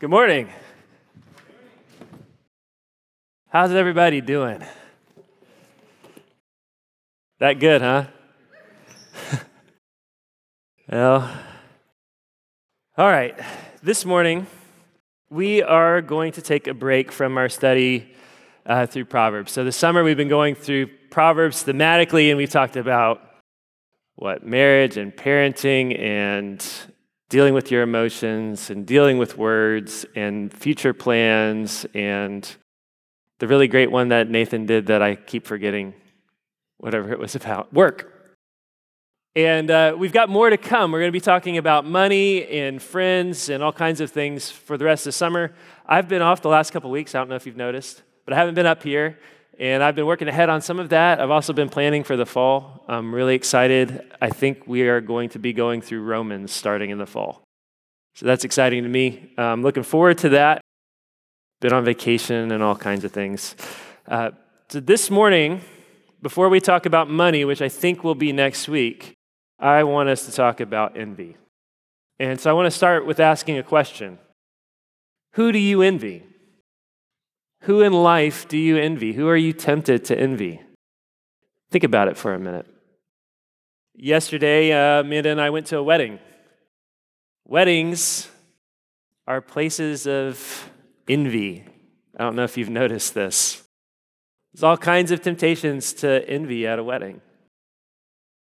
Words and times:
Good 0.00 0.10
morning. 0.10 0.48
How's 3.48 3.72
everybody 3.72 4.20
doing? 4.20 4.62
That 7.40 7.54
good, 7.54 7.82
huh? 7.82 8.04
well, 10.88 11.28
all 12.96 13.08
right. 13.08 13.36
This 13.82 14.04
morning, 14.04 14.46
we 15.30 15.64
are 15.64 16.00
going 16.00 16.30
to 16.34 16.42
take 16.42 16.68
a 16.68 16.74
break 16.74 17.10
from 17.10 17.36
our 17.36 17.48
study 17.48 18.14
uh, 18.66 18.86
through 18.86 19.06
Proverbs. 19.06 19.50
So, 19.50 19.64
this 19.64 19.76
summer, 19.76 20.04
we've 20.04 20.16
been 20.16 20.28
going 20.28 20.54
through 20.54 20.90
Proverbs 21.10 21.64
thematically, 21.64 22.28
and 22.28 22.36
we've 22.36 22.48
talked 22.48 22.76
about 22.76 23.20
what 24.14 24.46
marriage 24.46 24.96
and 24.96 25.12
parenting 25.12 25.98
and 25.98 26.64
dealing 27.28 27.54
with 27.54 27.70
your 27.70 27.82
emotions 27.82 28.70
and 28.70 28.86
dealing 28.86 29.18
with 29.18 29.36
words 29.36 30.06
and 30.14 30.52
future 30.52 30.94
plans 30.94 31.86
and 31.94 32.56
the 33.38 33.46
really 33.46 33.68
great 33.68 33.90
one 33.90 34.08
that 34.08 34.30
Nathan 34.30 34.66
did 34.66 34.86
that 34.86 35.02
I 35.02 35.14
keep 35.14 35.46
forgetting, 35.46 35.94
whatever 36.78 37.12
it 37.12 37.18
was 37.18 37.34
about 37.34 37.72
work. 37.72 38.14
And 39.36 39.70
uh, 39.70 39.94
we've 39.96 40.12
got 40.12 40.28
more 40.28 40.50
to 40.50 40.56
come. 40.56 40.90
We're 40.90 41.00
going 41.00 41.12
to 41.12 41.12
be 41.12 41.20
talking 41.20 41.58
about 41.58 41.84
money 41.84 42.44
and 42.46 42.82
friends 42.82 43.50
and 43.50 43.62
all 43.62 43.72
kinds 43.72 44.00
of 44.00 44.10
things 44.10 44.50
for 44.50 44.76
the 44.76 44.84
rest 44.84 45.02
of 45.02 45.10
the 45.10 45.12
summer. 45.12 45.52
I've 45.86 46.08
been 46.08 46.22
off 46.22 46.42
the 46.42 46.48
last 46.48 46.72
couple 46.72 46.90
weeks. 46.90 47.14
I 47.14 47.18
don't 47.18 47.28
know 47.28 47.36
if 47.36 47.46
you've 47.46 47.56
noticed, 47.56 48.02
but 48.24 48.34
I 48.34 48.36
haven't 48.36 48.54
been 48.54 48.66
up 48.66 48.82
here. 48.82 49.18
And 49.58 49.82
I've 49.82 49.96
been 49.96 50.06
working 50.06 50.28
ahead 50.28 50.48
on 50.48 50.60
some 50.60 50.78
of 50.78 50.90
that. 50.90 51.20
I've 51.20 51.32
also 51.32 51.52
been 51.52 51.68
planning 51.68 52.04
for 52.04 52.16
the 52.16 52.26
fall. 52.26 52.84
I'm 52.86 53.12
really 53.12 53.34
excited. 53.34 54.08
I 54.20 54.30
think 54.30 54.68
we 54.68 54.82
are 54.82 55.00
going 55.00 55.30
to 55.30 55.40
be 55.40 55.52
going 55.52 55.80
through 55.80 56.02
Romans 56.02 56.52
starting 56.52 56.90
in 56.90 56.98
the 56.98 57.06
fall. 57.06 57.42
So 58.14 58.26
that's 58.26 58.44
exciting 58.44 58.84
to 58.84 58.88
me. 58.88 59.32
I'm 59.36 59.62
looking 59.62 59.82
forward 59.82 60.18
to 60.18 60.28
that. 60.30 60.60
Been 61.60 61.72
on 61.72 61.84
vacation 61.84 62.52
and 62.52 62.62
all 62.62 62.76
kinds 62.76 63.02
of 63.02 63.10
things. 63.10 63.56
Uh, 64.06 64.30
so 64.68 64.78
this 64.78 65.10
morning, 65.10 65.60
before 66.22 66.48
we 66.48 66.60
talk 66.60 66.86
about 66.86 67.10
money, 67.10 67.44
which 67.44 67.60
I 67.60 67.68
think 67.68 68.04
will 68.04 68.14
be 68.14 68.32
next 68.32 68.68
week, 68.68 69.14
I 69.58 69.82
want 69.82 70.08
us 70.08 70.24
to 70.26 70.32
talk 70.32 70.60
about 70.60 70.96
envy. 70.96 71.36
And 72.20 72.38
so 72.40 72.50
I 72.50 72.52
want 72.52 72.66
to 72.66 72.70
start 72.70 73.06
with 73.06 73.18
asking 73.18 73.58
a 73.58 73.64
question 73.64 74.18
Who 75.32 75.50
do 75.50 75.58
you 75.58 75.82
envy? 75.82 76.22
Who 77.62 77.80
in 77.80 77.92
life 77.92 78.48
do 78.48 78.56
you 78.56 78.76
envy? 78.76 79.12
Who 79.12 79.28
are 79.28 79.36
you 79.36 79.52
tempted 79.52 80.04
to 80.06 80.18
envy? 80.18 80.60
Think 81.70 81.84
about 81.84 82.08
it 82.08 82.16
for 82.16 82.32
a 82.34 82.38
minute. 82.38 82.66
Yesterday, 83.94 84.72
uh, 84.72 85.00
Amanda 85.00 85.30
and 85.30 85.40
I 85.40 85.50
went 85.50 85.66
to 85.66 85.78
a 85.78 85.82
wedding. 85.82 86.18
Weddings 87.46 88.28
are 89.26 89.40
places 89.40 90.06
of 90.06 90.70
envy. 91.08 91.64
I 92.16 92.22
don't 92.22 92.36
know 92.36 92.44
if 92.44 92.56
you've 92.56 92.70
noticed 92.70 93.14
this. 93.14 93.64
There's 94.52 94.62
all 94.62 94.76
kinds 94.76 95.10
of 95.10 95.20
temptations 95.20 95.92
to 95.94 96.28
envy 96.28 96.66
at 96.66 96.78
a 96.78 96.84
wedding. 96.84 97.20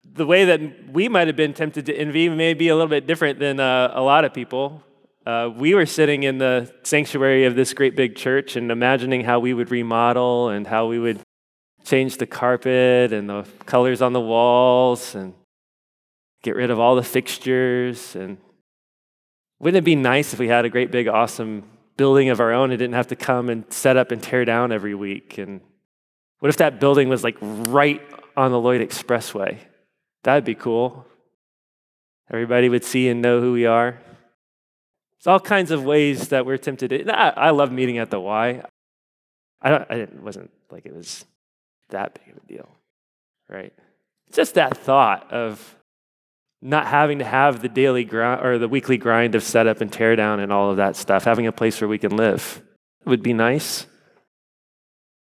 The 0.04 0.26
way 0.26 0.44
that 0.44 0.92
we 0.92 1.08
might 1.08 1.28
have 1.28 1.36
been 1.36 1.54
tempted 1.54 1.86
to 1.86 1.94
envy 1.94 2.28
may 2.28 2.52
be 2.52 2.68
a 2.68 2.74
little 2.74 2.88
bit 2.88 3.06
different 3.06 3.38
than 3.38 3.58
uh, 3.58 3.92
a 3.94 4.02
lot 4.02 4.24
of 4.24 4.34
people. 4.34 4.82
Uh, 5.26 5.50
we 5.56 5.74
were 5.74 5.86
sitting 5.86 6.22
in 6.22 6.36
the 6.36 6.70
sanctuary 6.82 7.46
of 7.46 7.56
this 7.56 7.72
great 7.72 7.96
big 7.96 8.14
church 8.14 8.56
and 8.56 8.70
imagining 8.70 9.24
how 9.24 9.40
we 9.40 9.54
would 9.54 9.70
remodel 9.70 10.50
and 10.50 10.66
how 10.66 10.86
we 10.86 10.98
would 10.98 11.18
change 11.82 12.18
the 12.18 12.26
carpet 12.26 13.10
and 13.12 13.30
the 13.30 13.46
colors 13.64 14.02
on 14.02 14.12
the 14.12 14.20
walls 14.20 15.14
and 15.14 15.32
get 16.42 16.56
rid 16.56 16.70
of 16.70 16.78
all 16.78 16.94
the 16.94 17.02
fixtures. 17.02 18.14
And 18.14 18.36
wouldn't 19.58 19.78
it 19.78 19.84
be 19.84 19.96
nice 19.96 20.34
if 20.34 20.38
we 20.38 20.48
had 20.48 20.66
a 20.66 20.70
great 20.70 20.90
big 20.90 21.08
awesome 21.08 21.62
building 21.96 22.28
of 22.28 22.38
our 22.38 22.52
own 22.52 22.70
and 22.70 22.78
didn't 22.78 22.94
have 22.94 23.06
to 23.08 23.16
come 23.16 23.48
and 23.48 23.64
set 23.72 23.96
up 23.96 24.10
and 24.10 24.22
tear 24.22 24.44
down 24.44 24.72
every 24.72 24.94
week? 24.94 25.38
And 25.38 25.62
what 26.40 26.50
if 26.50 26.58
that 26.58 26.80
building 26.80 27.08
was 27.08 27.24
like 27.24 27.38
right 27.40 28.02
on 28.36 28.50
the 28.50 28.60
Lloyd 28.60 28.82
Expressway? 28.82 29.56
That'd 30.22 30.44
be 30.44 30.54
cool. 30.54 31.06
Everybody 32.30 32.68
would 32.68 32.84
see 32.84 33.08
and 33.08 33.22
know 33.22 33.40
who 33.40 33.52
we 33.52 33.64
are. 33.64 33.98
There's 35.24 35.32
all 35.32 35.40
kinds 35.40 35.70
of 35.70 35.84
ways 35.84 36.28
that 36.28 36.44
we're 36.44 36.58
tempted 36.58 36.88
to. 36.88 37.18
I, 37.18 37.46
I 37.46 37.50
love 37.50 37.72
meeting 37.72 37.96
at 37.96 38.10
the 38.10 38.20
Y. 38.20 38.62
I, 39.62 39.70
don't, 39.70 39.86
I 39.88 39.94
didn't, 39.94 40.18
it 40.18 40.22
wasn't 40.22 40.50
like 40.70 40.84
it 40.84 40.94
was 40.94 41.24
that 41.88 42.12
big 42.12 42.36
of 42.36 42.42
a 42.42 42.46
deal, 42.46 42.68
right? 43.48 43.72
Just 44.32 44.54
that 44.54 44.76
thought 44.76 45.32
of 45.32 45.76
not 46.60 46.86
having 46.88 47.20
to 47.20 47.24
have 47.24 47.62
the 47.62 47.70
daily 47.70 48.04
grind 48.04 48.44
or 48.44 48.58
the 48.58 48.68
weekly 48.68 48.98
grind 48.98 49.34
of 49.34 49.42
setup 49.42 49.80
and 49.80 49.90
tear 49.90 50.14
down 50.14 50.40
and 50.40 50.52
all 50.52 50.70
of 50.70 50.76
that 50.76 50.94
stuff, 50.94 51.24
having 51.24 51.46
a 51.46 51.52
place 51.52 51.80
where 51.80 51.88
we 51.88 51.98
can 51.98 52.14
live 52.14 52.60
would 53.06 53.22
be 53.22 53.32
nice. 53.32 53.86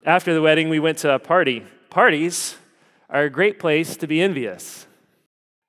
After 0.03 0.33
the 0.33 0.41
wedding, 0.41 0.69
we 0.69 0.79
went 0.79 0.97
to 1.00 1.13
a 1.13 1.19
party. 1.19 1.63
Parties 1.91 2.56
are 3.07 3.25
a 3.25 3.29
great 3.29 3.59
place 3.59 3.95
to 3.97 4.07
be 4.07 4.19
envious. 4.19 4.88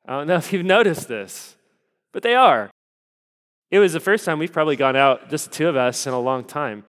I 0.06 0.12
don't 0.12 0.26
know 0.26 0.36
if 0.36 0.54
you've 0.54 0.64
noticed 0.64 1.06
this, 1.06 1.54
but 2.12 2.22
they 2.22 2.34
are. 2.34 2.70
It 3.72 3.78
was 3.78 3.94
the 3.94 4.00
first 4.00 4.26
time 4.26 4.38
we've 4.38 4.52
probably 4.52 4.76
gone 4.76 4.96
out, 4.96 5.30
just 5.30 5.46
the 5.46 5.50
two 5.50 5.66
of 5.66 5.76
us, 5.76 6.06
in 6.06 6.12
a 6.12 6.20
long 6.20 6.44
time. 6.44 6.84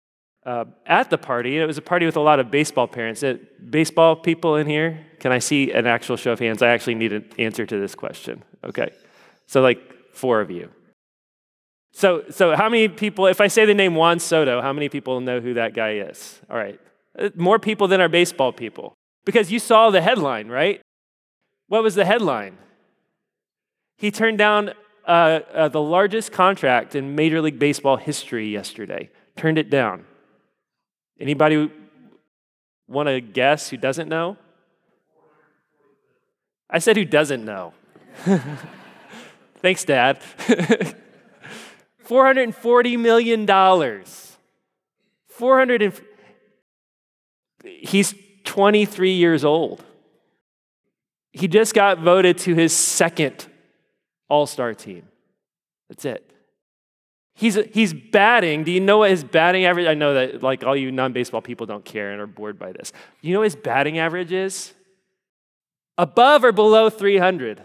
Uh, 0.46 0.64
at 0.86 1.10
the 1.10 1.18
party, 1.18 1.58
it 1.58 1.66
was 1.66 1.76
a 1.76 1.82
party 1.82 2.06
with 2.06 2.16
a 2.16 2.20
lot 2.20 2.38
of 2.38 2.52
baseball 2.52 2.86
parents. 2.86 3.24
It, 3.24 3.68
baseball 3.68 4.14
people 4.14 4.54
in 4.54 4.68
here? 4.68 5.04
Can 5.18 5.32
I 5.32 5.40
see 5.40 5.72
an 5.72 5.88
actual 5.88 6.16
show 6.16 6.30
of 6.30 6.38
hands? 6.38 6.62
I 6.62 6.68
actually 6.68 6.94
need 6.94 7.12
an 7.12 7.28
answer 7.36 7.66
to 7.66 7.80
this 7.80 7.96
question. 7.96 8.44
Okay. 8.62 8.90
So, 9.46 9.60
like 9.60 9.80
four 10.14 10.40
of 10.40 10.52
you. 10.52 10.70
So, 11.92 12.22
so 12.30 12.54
how 12.54 12.68
many 12.68 12.86
people, 12.86 13.26
if 13.26 13.40
I 13.40 13.48
say 13.48 13.64
the 13.64 13.74
name 13.74 13.96
Juan 13.96 14.20
Soto, 14.20 14.62
how 14.62 14.72
many 14.72 14.88
people 14.88 15.20
know 15.20 15.40
who 15.40 15.54
that 15.54 15.74
guy 15.74 15.94
is? 15.94 16.40
All 16.48 16.56
right. 16.56 16.78
Uh, 17.18 17.30
more 17.34 17.58
people 17.58 17.88
than 17.88 18.00
our 18.00 18.08
baseball 18.08 18.52
people. 18.52 18.94
Because 19.24 19.50
you 19.50 19.58
saw 19.58 19.90
the 19.90 20.00
headline, 20.00 20.46
right? 20.46 20.80
What 21.66 21.82
was 21.82 21.96
the 21.96 22.04
headline? 22.04 22.56
He 23.96 24.12
turned 24.12 24.38
down 24.38 24.74
uh, 25.08 25.40
uh, 25.54 25.68
the 25.68 25.80
largest 25.80 26.32
contract 26.32 26.94
in 26.94 27.14
Major 27.14 27.40
League 27.40 27.58
Baseball 27.58 27.96
history 27.96 28.48
yesterday. 28.50 29.08
Turned 29.36 29.56
it 29.56 29.70
down. 29.70 30.04
Anybody 31.18 31.72
want 32.86 33.08
to 33.08 33.22
guess 33.22 33.70
who 33.70 33.78
doesn't 33.78 34.08
know? 34.08 34.36
I 36.68 36.78
said 36.78 36.96
who 36.98 37.06
doesn't 37.06 37.42
know. 37.42 37.72
Thanks, 39.62 39.84
Dad. 39.84 40.20
$440 42.06 42.98
million. 42.98 43.46
400 45.28 45.82
and, 45.82 46.00
he's 47.64 48.14
23 48.44 49.12
years 49.12 49.44
old. 49.44 49.82
He 51.32 51.48
just 51.48 51.74
got 51.74 51.98
voted 52.00 52.36
to 52.38 52.54
his 52.54 52.76
second 52.76 53.47
all 54.28 54.46
star 54.46 54.74
team. 54.74 55.04
That's 55.88 56.04
it. 56.04 56.32
He's, 57.34 57.56
he's 57.72 57.94
batting. 57.94 58.64
Do 58.64 58.72
you 58.72 58.80
know 58.80 58.98
what 58.98 59.10
his 59.10 59.22
batting 59.22 59.64
average? 59.64 59.86
I 59.86 59.94
know 59.94 60.14
that 60.14 60.42
like 60.42 60.64
all 60.64 60.76
you 60.76 60.90
non-baseball 60.90 61.40
people 61.40 61.66
don't 61.66 61.84
care 61.84 62.10
and 62.10 62.20
are 62.20 62.26
bored 62.26 62.58
by 62.58 62.72
this. 62.72 62.90
Do 63.22 63.28
you 63.28 63.32
know 63.32 63.40
what 63.40 63.44
his 63.44 63.56
batting 63.56 63.98
average 63.98 64.32
is? 64.32 64.74
Above 65.96 66.44
or 66.44 66.52
below 66.52 66.90
300? 66.90 67.62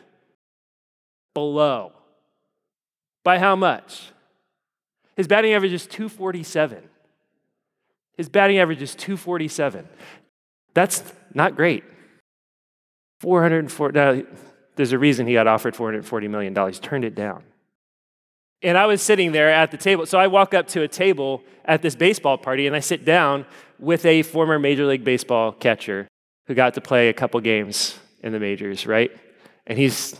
Below. 1.34 1.94
By 3.24 3.40
how 3.40 3.56
much? 3.56 4.12
His 5.16 5.28
batting 5.28 5.54
average 5.54 5.74
is 5.74 5.86
247. 5.88 6.84
His 8.18 8.30
batting 8.30 8.60
average 8.60 8.82
is 8.82 8.96
247. 8.96 9.88
That's 10.74 11.04
not 11.34 11.56
great. 11.56 11.84
440. 13.22 13.96
Now, 13.98 14.22
there's 14.76 14.92
a 14.92 15.00
reason 15.00 15.28
he 15.28 15.34
got 15.34 15.48
offered 15.48 15.76
$440 15.76 16.30
million. 16.30 16.56
He 16.72 16.80
turned 16.80 17.06
it 17.06 17.16
down. 17.16 17.44
And 18.62 18.78
I 18.78 18.86
was 18.86 19.02
sitting 19.02 19.34
there 19.34 19.50
at 19.50 19.72
the 19.72 19.78
table. 19.78 20.06
So 20.06 20.18
I 20.18 20.28
walk 20.28 20.54
up 20.54 20.68
to 20.70 20.84
a 20.84 20.88
table 20.88 21.44
at 21.66 21.82
this 21.82 21.96
baseball 21.96 22.38
party 22.38 22.66
and 22.66 22.76
I 22.76 22.80
sit 22.80 23.04
down 23.04 23.46
with 23.78 24.06
a 24.06 24.24
former 24.24 24.58
Major 24.58 24.86
League 24.86 25.04
Baseball 25.04 25.52
catcher 25.52 26.08
who 26.48 26.54
got 26.54 26.74
to 26.76 26.82
play 26.82 27.10
a 27.10 27.14
couple 27.14 27.40
games 27.42 28.00
in 28.22 28.32
the 28.32 28.40
majors, 28.40 28.88
right? 28.88 29.12
And 29.68 29.78
he's 29.78 30.16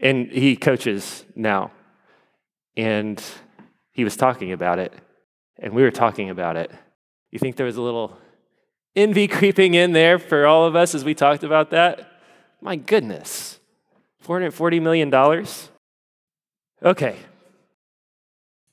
and 0.00 0.30
he 0.30 0.56
coaches 0.56 1.24
now. 1.36 1.70
And 2.76 3.22
he 3.92 4.02
was 4.02 4.16
talking 4.16 4.52
about 4.52 4.80
it. 4.80 4.92
And 5.58 5.72
we 5.72 5.82
were 5.82 5.92
talking 5.92 6.30
about 6.30 6.56
it. 6.56 6.72
You 7.30 7.38
think 7.38 7.56
there 7.56 7.66
was 7.66 7.76
a 7.76 7.82
little 7.82 8.18
envy 8.96 9.28
creeping 9.28 9.74
in 9.74 9.92
there 9.92 10.18
for 10.18 10.46
all 10.46 10.66
of 10.66 10.74
us 10.74 10.94
as 10.94 11.04
we 11.04 11.14
talked 11.14 11.44
about 11.44 11.70
that? 11.70 12.13
My 12.64 12.76
goodness. 12.76 13.60
$440 14.26 14.80
million? 14.80 15.14
Okay. 16.82 17.16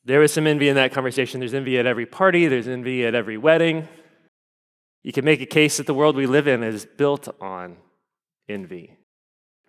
There 0.06 0.22
was 0.22 0.32
some 0.34 0.48
envy 0.48 0.70
in 0.70 0.76
that 0.76 0.94
conversation. 0.94 1.42
There's 1.42 1.54
envy 1.54 1.78
at 1.78 1.86
every 1.86 2.06
party, 2.06 2.48
there's 2.48 2.70
envy 2.70 3.06
at 3.06 3.14
every 3.14 3.38
wedding. 3.38 3.90
You 5.04 5.12
can 5.12 5.26
make 5.26 5.42
a 5.42 5.46
case 5.46 5.76
that 5.76 5.88
the 5.88 5.94
world 5.94 6.16
we 6.16 6.26
live 6.26 6.48
in 6.48 6.64
is 6.64 6.86
built 6.86 7.28
on 7.42 7.76
envy, 8.48 8.98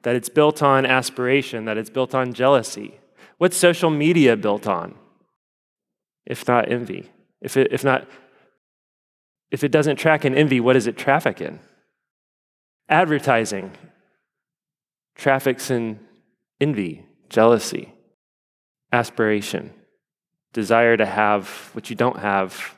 that 0.03 0.15
it's 0.15 0.29
built 0.29 0.63
on 0.63 0.87
aspiration, 0.87 1.65
that 1.65 1.77
it's 1.77 1.91
built 1.91 2.15
on 2.15 2.33
jealousy. 2.33 3.01
What's 3.39 3.57
social 3.57 3.91
media 3.91 4.37
built 4.37 4.69
on? 4.69 4.95
if 6.25 6.47
not 6.47 6.71
envy? 6.71 7.11
If, 7.41 7.57
it, 7.57 7.73
if 7.73 7.83
not, 7.83 8.07
if 9.51 9.65
it 9.65 9.73
doesn't 9.73 9.97
track 9.97 10.25
in 10.25 10.35
envy, 10.35 10.61
what 10.61 10.75
does 10.75 10.87
it 10.87 10.97
traffic 10.97 11.41
in? 11.41 11.59
Advertising 12.89 13.73
traffics 15.15 15.71
in 15.71 16.01
envy, 16.61 17.05
jealousy, 17.29 17.93
aspiration, 18.93 19.73
desire 20.53 20.97
to 20.97 21.07
have 21.07 21.71
what 21.73 21.91
you 21.91 21.97
don't 21.97 22.19
have, 22.19 22.77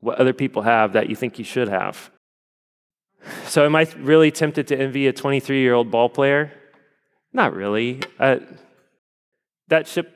what 0.00 0.18
other 0.18 0.32
people 0.32 0.62
have 0.62 0.92
that 0.92 1.08
you 1.08 1.16
think 1.16 1.38
you 1.38 1.44
should 1.44 1.68
have. 1.68 2.10
So, 3.46 3.64
am 3.64 3.74
I 3.74 3.86
really 3.98 4.30
tempted 4.30 4.68
to 4.68 4.78
envy 4.78 5.06
a 5.08 5.12
23 5.12 5.60
year 5.60 5.74
old 5.74 5.90
ball 5.90 6.08
player? 6.08 6.52
Not 7.32 7.52
really. 7.52 8.00
Uh, 8.18 8.38
that 9.68 9.86
ship 9.86 10.14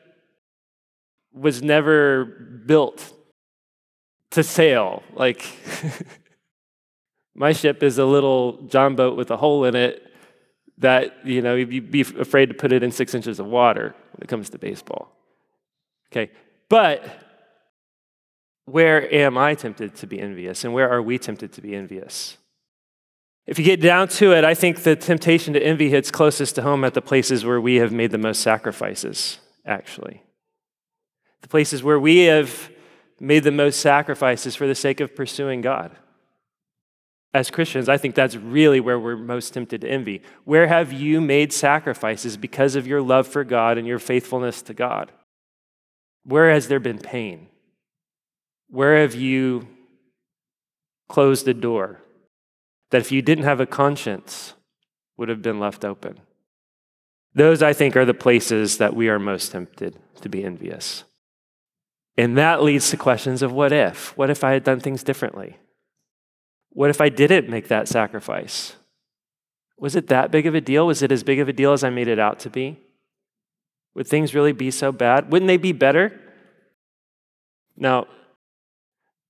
was 1.33 1.63
never 1.63 2.25
built 2.25 3.13
to 4.31 4.43
sail. 4.43 5.03
Like, 5.15 5.45
my 7.35 7.53
ship 7.53 7.83
is 7.83 7.99
a 7.99 8.05
little 8.05 8.63
John 8.69 8.95
boat 8.95 9.17
with 9.17 9.31
a 9.31 9.37
hole 9.37 9.65
in 9.65 9.75
it 9.75 10.12
that, 10.82 11.26
you 11.26 11.43
know, 11.43 11.55
you'd 11.55 11.90
be 11.90 12.02
afraid 12.02 12.50
to 12.50 12.55
put 12.55 12.73
it 12.73 12.82
in 12.82 12.93
six 12.93 13.14
inches 13.14 13.40
of 13.40 13.46
water 13.46 13.94
when 14.12 14.23
it 14.23 14.29
comes 14.29 14.50
to 14.50 14.58
baseball. 14.58 15.17
Okay, 16.12 16.31
but 16.69 17.05
where 18.67 19.12
am 19.12 19.37
I 19.38 19.55
tempted 19.55 19.96
to 19.96 20.06
be 20.06 20.20
envious, 20.20 20.64
and 20.64 20.73
where 20.73 20.90
are 20.90 21.02
we 21.02 21.19
tempted 21.19 21.52
to 21.55 21.61
be 21.61 21.75
envious? 21.75 22.37
If 23.46 23.58
you 23.58 23.64
get 23.64 23.81
down 23.81 24.06
to 24.08 24.32
it, 24.32 24.44
I 24.44 24.55
think 24.55 24.82
the 24.82 24.94
temptation 24.94 25.55
to 25.55 25.62
envy 25.62 25.90
hits 25.90 26.11
closest 26.11 26.55
to 26.56 26.62
home 26.62 26.85
at 26.85 26.94
the 26.94 27.02
places 27.02 27.44
where 27.44 27.61
we 27.61 27.76
have 27.76 27.90
made 27.93 28.12
the 28.12 28.19
most 28.19 28.40
sacrifices, 28.40 29.38
actually. 29.67 30.23
The 31.40 31.49
places 31.49 31.82
where 31.82 31.99
we 31.99 32.19
have 32.26 32.70
made 33.19 33.43
the 33.43 33.50
most 33.50 33.81
sacrifices 33.81 34.55
for 34.55 34.67
the 34.67 34.75
sake 34.75 35.00
of 35.00 35.17
pursuing 35.17 35.61
God. 35.61 35.96
As 37.34 37.50
Christians, 37.50 37.88
I 37.88 37.96
think 37.96 38.14
that's 38.14 38.37
really 38.37 38.79
where 38.79 39.00
we're 39.00 39.17
most 39.17 39.55
tempted 39.55 39.81
to 39.81 39.88
envy. 39.88 40.23
Where 40.44 40.67
have 40.67 40.93
you 40.93 41.20
made 41.20 41.52
sacrifices 41.52 42.37
because 42.37 42.76
of 42.76 42.87
your 42.87 43.00
love 43.00 43.26
for 43.26 43.43
God 43.43 43.79
and 43.79 43.87
your 43.87 43.99
faithfulness 43.99 44.61
to 44.62 44.75
God? 44.75 45.12
Where 46.25 46.50
has 46.50 46.69
there 46.69 46.81
been 46.81 46.99
pain? 46.99 47.49
Where 48.69 49.00
have 49.00 49.14
you 49.14 49.67
closed 51.08 51.44
the 51.44 51.55
door 51.55 52.00
that 52.90 53.00
if 53.00 53.12
you 53.12 53.23
didn't 53.23 53.44
have 53.44 53.61
a 53.61 53.67
conscience 53.67 54.55
would 55.17 55.28
have 55.28 55.43
been 55.43 55.61
left 55.61 55.85
open. 55.85 56.20
Those, 57.35 57.62
I 57.62 57.73
think, 57.73 57.96
are 57.96 58.05
the 58.05 58.14
places 58.14 58.78
that 58.78 58.94
we 58.94 59.08
are 59.08 59.19
most 59.19 59.52
tempted 59.52 59.99
to 60.20 60.28
be 60.28 60.44
envious. 60.44 61.05
And 62.17 62.37
that 62.37 62.62
leads 62.62 62.90
to 62.90 62.96
questions 62.96 63.43
of 63.43 63.52
what 63.52 63.73
if? 63.73 64.17
What 64.17 64.31
if 64.31 64.44
I 64.44 64.52
had 64.52 64.64
done 64.64 64.81
things 64.81 65.02
differently? 65.02 65.58
What 66.75 66.91
if 66.91 67.01
I 67.01 67.09
didn't 67.09 67.49
make 67.49 67.69
that 67.69 67.89
sacrifice? 67.89 68.77
Was 69.79 69.97
it 69.97 70.07
that 70.09 70.31
big 70.31 70.47
of 70.47 70.55
a 70.55 70.61
deal? 70.61 70.87
Was 70.87 71.03
it 71.03 71.13
as 71.13 71.23
big 71.23 71.39
of 71.39 71.49
a 71.49 71.53
deal 71.53 71.73
as 71.73 71.85
I 71.85 71.91
made 71.91 72.09
it 72.09 72.19
out 72.19 72.39
to 72.41 72.51
be? 72.51 72.79
Would 73.95 74.07
things 74.07 74.35
really 74.35 74.53
be 74.53 74.71
so 74.71 74.91
bad? 74.91 75.31
Wouldn't 75.31 75.49
they 75.49 75.57
be 75.59 75.73
better? 75.73 76.19
Now, 77.77 78.07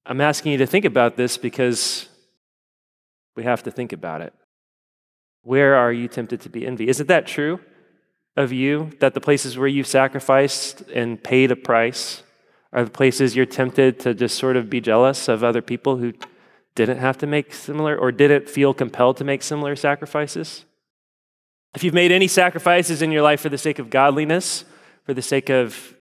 I'm 0.04 0.20
asking 0.20 0.52
you 0.52 0.58
to 0.58 0.66
think 0.66 0.84
about 0.84 1.16
this 1.16 1.36
because 1.36 2.08
we 3.34 3.44
have 3.44 3.62
to 3.64 3.70
think 3.70 3.92
about 3.92 4.20
it. 4.20 4.32
Where 5.42 5.74
are 5.74 5.92
you 5.92 6.06
tempted 6.06 6.40
to 6.42 6.48
be 6.48 6.66
envy? 6.66 6.88
Isn't 6.88 7.08
that 7.08 7.26
true 7.26 7.60
of 8.36 8.52
you? 8.52 8.90
That 9.00 9.14
the 9.14 9.20
places 9.20 9.58
where 9.58 9.68
you've 9.68 9.86
sacrificed 9.86 10.82
and 10.94 11.22
paid 11.22 11.50
a 11.50 11.56
price 11.56 12.22
are 12.72 12.84
the 12.84 12.90
places 12.90 13.34
you're 13.34 13.46
tempted 13.46 13.98
to 14.00 14.14
just 14.14 14.38
sort 14.38 14.56
of 14.56 14.70
be 14.70 14.80
jealous 14.80 15.28
of 15.28 15.42
other 15.42 15.62
people 15.62 15.96
who 15.96 16.12
didn't 16.74 16.98
have 16.98 17.18
to 17.18 17.26
make 17.26 17.52
similar 17.52 17.96
or 17.96 18.12
didn't 18.12 18.48
feel 18.48 18.72
compelled 18.72 19.16
to 19.18 19.24
make 19.24 19.42
similar 19.42 19.76
sacrifices? 19.76 20.64
If 21.74 21.84
you've 21.84 21.94
made 21.94 22.12
any 22.12 22.28
sacrifices 22.28 23.02
in 23.02 23.12
your 23.12 23.22
life 23.22 23.40
for 23.40 23.48
the 23.48 23.58
sake 23.58 23.78
of 23.78 23.90
godliness, 23.90 24.64
for 25.04 25.14
the 25.14 25.22
sake 25.22 25.48
of 25.48 25.94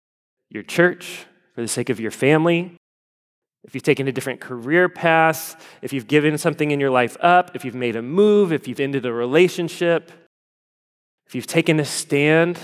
your 0.50 0.64
church, 0.64 1.26
for 1.56 1.62
the 1.62 1.68
sake 1.68 1.90
of 1.90 2.00
your 2.00 2.12
family, 2.12 2.76
if 3.64 3.76
you've 3.76 3.84
taken 3.84 4.08
a 4.08 4.12
different 4.12 4.40
career 4.40 4.90
path, 4.90 5.64
if 5.82 5.94
you've 5.94 6.08
given 6.08 6.38
something 6.38 6.72
in 6.72 6.80
your 6.80 6.90
life 6.90 7.16
up, 7.22 7.56
if 7.56 7.64
you've 7.64 7.76
made 7.76 7.96
a 7.96 8.02
move, 8.02 8.52
if 8.52 8.68
you've 8.68 8.80
ended 8.80 9.06
a 9.06 9.14
relationship, 9.14 10.12
if 11.28 11.36
you've 11.36 11.48
taken 11.48 11.80
a 11.80 11.86
stand 11.86 12.60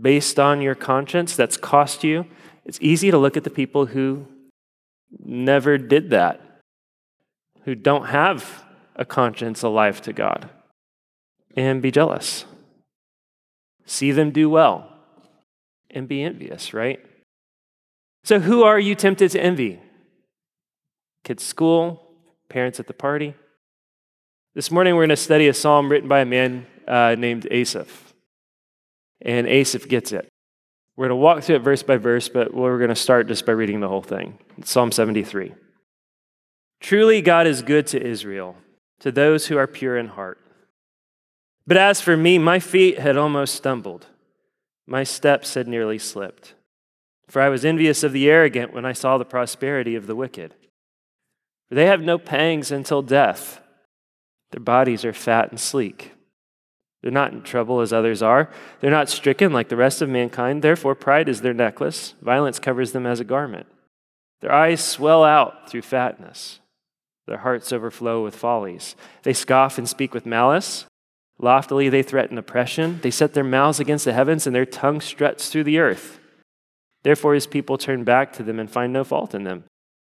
based 0.00 0.38
on 0.38 0.60
your 0.60 0.74
conscience 0.74 1.36
that's 1.36 1.56
cost 1.56 2.04
you, 2.04 2.26
it's 2.64 2.78
easy 2.82 3.10
to 3.10 3.18
look 3.18 3.36
at 3.36 3.44
the 3.44 3.50
people 3.50 3.86
who 3.86 4.26
never 5.24 5.78
did 5.78 6.10
that, 6.10 6.40
who 7.64 7.74
don't 7.74 8.06
have 8.06 8.64
a 8.96 9.04
conscience 9.04 9.62
alive 9.62 10.00
to 10.02 10.12
God, 10.12 10.50
and 11.56 11.82
be 11.82 11.90
jealous. 11.90 12.44
See 13.86 14.12
them 14.12 14.30
do 14.30 14.48
well 14.48 14.92
and 15.90 16.06
be 16.06 16.22
envious, 16.22 16.72
right? 16.72 17.04
So, 18.24 18.40
who 18.40 18.62
are 18.62 18.78
you 18.78 18.94
tempted 18.94 19.30
to 19.32 19.40
envy? 19.40 19.80
kids' 21.24 21.44
school, 21.44 22.02
parents 22.48 22.80
at 22.80 22.86
the 22.86 22.94
party. 22.94 23.34
This 24.54 24.70
morning, 24.70 24.94
we're 24.94 25.02
going 25.02 25.10
to 25.10 25.16
study 25.16 25.48
a 25.48 25.54
psalm 25.54 25.90
written 25.90 26.08
by 26.08 26.20
a 26.20 26.24
man 26.24 26.66
uh, 26.88 27.14
named 27.16 27.46
Asaph. 27.50 28.14
And 29.22 29.46
Asaph 29.46 29.88
gets 29.88 30.12
it. 30.12 30.28
We're 30.96 31.08
going 31.08 31.18
to 31.18 31.22
walk 31.22 31.42
through 31.42 31.56
it 31.56 31.62
verse 31.62 31.82
by 31.82 31.98
verse, 31.98 32.28
but 32.28 32.52
we're 32.52 32.78
going 32.78 32.90
to 32.90 32.96
start 32.96 33.28
just 33.28 33.46
by 33.46 33.52
reading 33.52 33.80
the 33.80 33.88
whole 33.88 34.02
thing. 34.02 34.38
It's 34.58 34.70
psalm 34.70 34.92
73. 34.92 35.54
Truly, 36.80 37.20
God 37.20 37.46
is 37.46 37.62
good 37.62 37.86
to 37.88 38.02
Israel, 38.02 38.56
to 39.00 39.12
those 39.12 39.46
who 39.46 39.56
are 39.56 39.66
pure 39.66 39.96
in 39.96 40.08
heart. 40.08 40.38
But 41.66 41.76
as 41.76 42.00
for 42.00 42.16
me, 42.16 42.38
my 42.38 42.58
feet 42.58 42.98
had 42.98 43.16
almost 43.16 43.54
stumbled, 43.54 44.06
my 44.86 45.04
steps 45.04 45.54
had 45.54 45.68
nearly 45.68 45.98
slipped. 45.98 46.54
For 47.28 47.40
I 47.40 47.48
was 47.48 47.64
envious 47.64 48.02
of 48.02 48.12
the 48.12 48.28
arrogant 48.28 48.72
when 48.72 48.84
I 48.84 48.92
saw 48.92 49.16
the 49.16 49.24
prosperity 49.24 49.94
of 49.94 50.08
the 50.08 50.16
wicked. 50.16 50.54
For 51.68 51.76
they 51.76 51.86
have 51.86 52.00
no 52.00 52.18
pangs 52.18 52.72
until 52.72 53.02
death. 53.02 53.60
Their 54.50 54.60
bodies 54.60 55.04
are 55.04 55.12
fat 55.12 55.50
and 55.50 55.60
sleek. 55.60 56.12
They're 57.02 57.12
not 57.12 57.32
in 57.32 57.42
trouble 57.42 57.80
as 57.80 57.92
others 57.92 58.20
are. 58.20 58.50
They're 58.80 58.90
not 58.90 59.08
stricken 59.08 59.52
like 59.52 59.68
the 59.68 59.76
rest 59.76 60.02
of 60.02 60.08
mankind. 60.08 60.62
Therefore, 60.62 60.94
pride 60.94 61.28
is 61.28 61.40
their 61.40 61.54
necklace. 61.54 62.14
Violence 62.20 62.58
covers 62.58 62.92
them 62.92 63.06
as 63.06 63.20
a 63.20 63.24
garment. 63.24 63.66
Their 64.40 64.52
eyes 64.52 64.82
swell 64.82 65.22
out 65.22 65.70
through 65.70 65.82
fatness. 65.82 66.59
Their 67.30 67.38
hearts 67.38 67.72
overflow 67.72 68.24
with 68.24 68.34
follies. 68.34 68.96
They 69.22 69.34
scoff 69.34 69.78
and 69.78 69.88
speak 69.88 70.12
with 70.12 70.26
malice. 70.26 70.86
Loftily, 71.38 71.88
they 71.88 72.02
threaten 72.02 72.36
oppression. 72.36 72.98
They 73.04 73.12
set 73.12 73.34
their 73.34 73.44
mouths 73.44 73.78
against 73.78 74.04
the 74.04 74.12
heavens, 74.12 74.48
and 74.48 74.56
their 74.56 74.66
tongue 74.66 75.00
struts 75.00 75.48
through 75.48 75.62
the 75.62 75.78
earth. 75.78 76.18
Therefore, 77.04 77.34
his 77.34 77.46
people 77.46 77.78
turn 77.78 78.02
back 78.02 78.32
to 78.32 78.42
them 78.42 78.58
and 78.58 78.68
find 78.68 78.92
no 78.92 79.04
fault 79.04 79.32
in 79.32 79.44
them. 79.44 79.62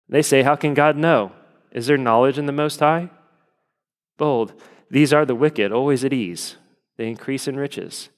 They 0.09 0.23
say, 0.23 0.41
How 0.41 0.55
can 0.55 0.73
God 0.73 0.97
know? 0.97 1.31
Is 1.71 1.85
there 1.85 1.95
knowledge 1.95 2.39
in 2.39 2.47
the 2.47 2.51
Most 2.51 2.79
High? 2.79 3.11
Behold, 4.17 4.59
these 4.89 5.13
are 5.13 5.23
the 5.23 5.35
wicked, 5.35 5.71
always 5.71 6.03
at 6.03 6.13
ease. 6.13 6.55
They 6.97 7.07
increase 7.07 7.47
in 7.47 7.55
riches. 7.55 8.09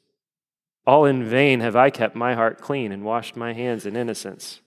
All 0.88 1.03
in 1.03 1.25
vain 1.25 1.60
have 1.60 1.75
I 1.75 1.89
kept 1.89 2.15
my 2.15 2.36
heart 2.36 2.62
clean 2.62 2.93
and 2.93 3.03
washed 3.03 3.36
my 3.36 3.51
hands 3.51 3.86
in 3.86 3.98
innocence. 3.98 4.62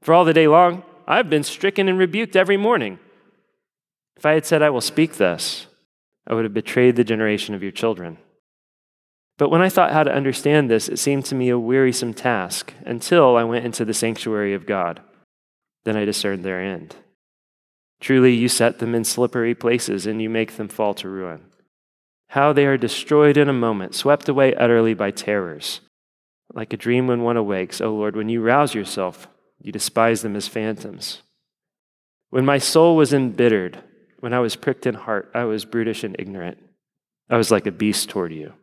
For 0.00 0.14
all 0.14 0.24
the 0.24 0.32
day 0.32 0.48
long, 0.48 0.84
I 1.06 1.18
have 1.18 1.28
been 1.28 1.44
stricken 1.44 1.86
and 1.86 1.98
rebuked 1.98 2.34
every 2.34 2.56
morning. 2.56 2.98
If 4.16 4.26
I 4.26 4.32
had 4.32 4.46
said, 4.46 4.62
I 4.62 4.70
will 4.70 4.80
speak 4.80 5.16
thus, 5.16 5.66
I 6.26 6.34
would 6.34 6.44
have 6.44 6.54
betrayed 6.54 6.96
the 6.96 7.04
generation 7.04 7.54
of 7.54 7.62
your 7.62 7.72
children. 7.72 8.18
But 9.36 9.50
when 9.50 9.62
I 9.62 9.68
thought 9.68 9.92
how 9.92 10.04
to 10.04 10.14
understand 10.14 10.70
this, 10.70 10.88
it 10.88 10.98
seemed 10.98 11.24
to 11.26 11.34
me 11.34 11.48
a 11.48 11.58
wearisome 11.58 12.14
task 12.14 12.72
until 12.86 13.36
I 13.36 13.44
went 13.44 13.64
into 13.64 13.84
the 13.84 13.94
sanctuary 13.94 14.54
of 14.54 14.66
God. 14.66 15.00
Then 15.84 15.96
I 15.96 16.04
discerned 16.04 16.44
their 16.44 16.60
end. 16.60 16.96
Truly, 18.00 18.34
you 18.34 18.48
set 18.48 18.78
them 18.78 18.94
in 18.94 19.04
slippery 19.04 19.54
places 19.54 20.06
and 20.06 20.22
you 20.22 20.30
make 20.30 20.56
them 20.56 20.68
fall 20.68 20.94
to 20.94 21.08
ruin. 21.08 21.46
How 22.28 22.52
they 22.52 22.66
are 22.66 22.76
destroyed 22.76 23.36
in 23.36 23.48
a 23.48 23.52
moment, 23.52 23.94
swept 23.94 24.28
away 24.28 24.54
utterly 24.54 24.94
by 24.94 25.10
terrors. 25.10 25.80
Like 26.52 26.72
a 26.72 26.76
dream 26.76 27.06
when 27.06 27.22
one 27.22 27.36
awakes, 27.36 27.80
O 27.80 27.94
Lord, 27.94 28.16
when 28.16 28.28
you 28.28 28.40
rouse 28.40 28.74
yourself, 28.74 29.26
you 29.60 29.72
despise 29.72 30.22
them 30.22 30.36
as 30.36 30.48
phantoms. 30.48 31.22
When 32.30 32.44
my 32.44 32.58
soul 32.58 32.96
was 32.96 33.12
embittered, 33.12 33.82
when 34.24 34.32
I 34.32 34.40
was 34.40 34.56
pricked 34.56 34.86
in 34.86 34.94
heart, 34.94 35.30
I 35.34 35.44
was 35.44 35.66
brutish 35.66 36.02
and 36.02 36.16
ignorant. 36.18 36.56
I 37.28 37.36
was 37.36 37.50
like 37.50 37.66
a 37.66 37.70
beast 37.70 38.08
toward 38.08 38.32
you. 38.32 38.54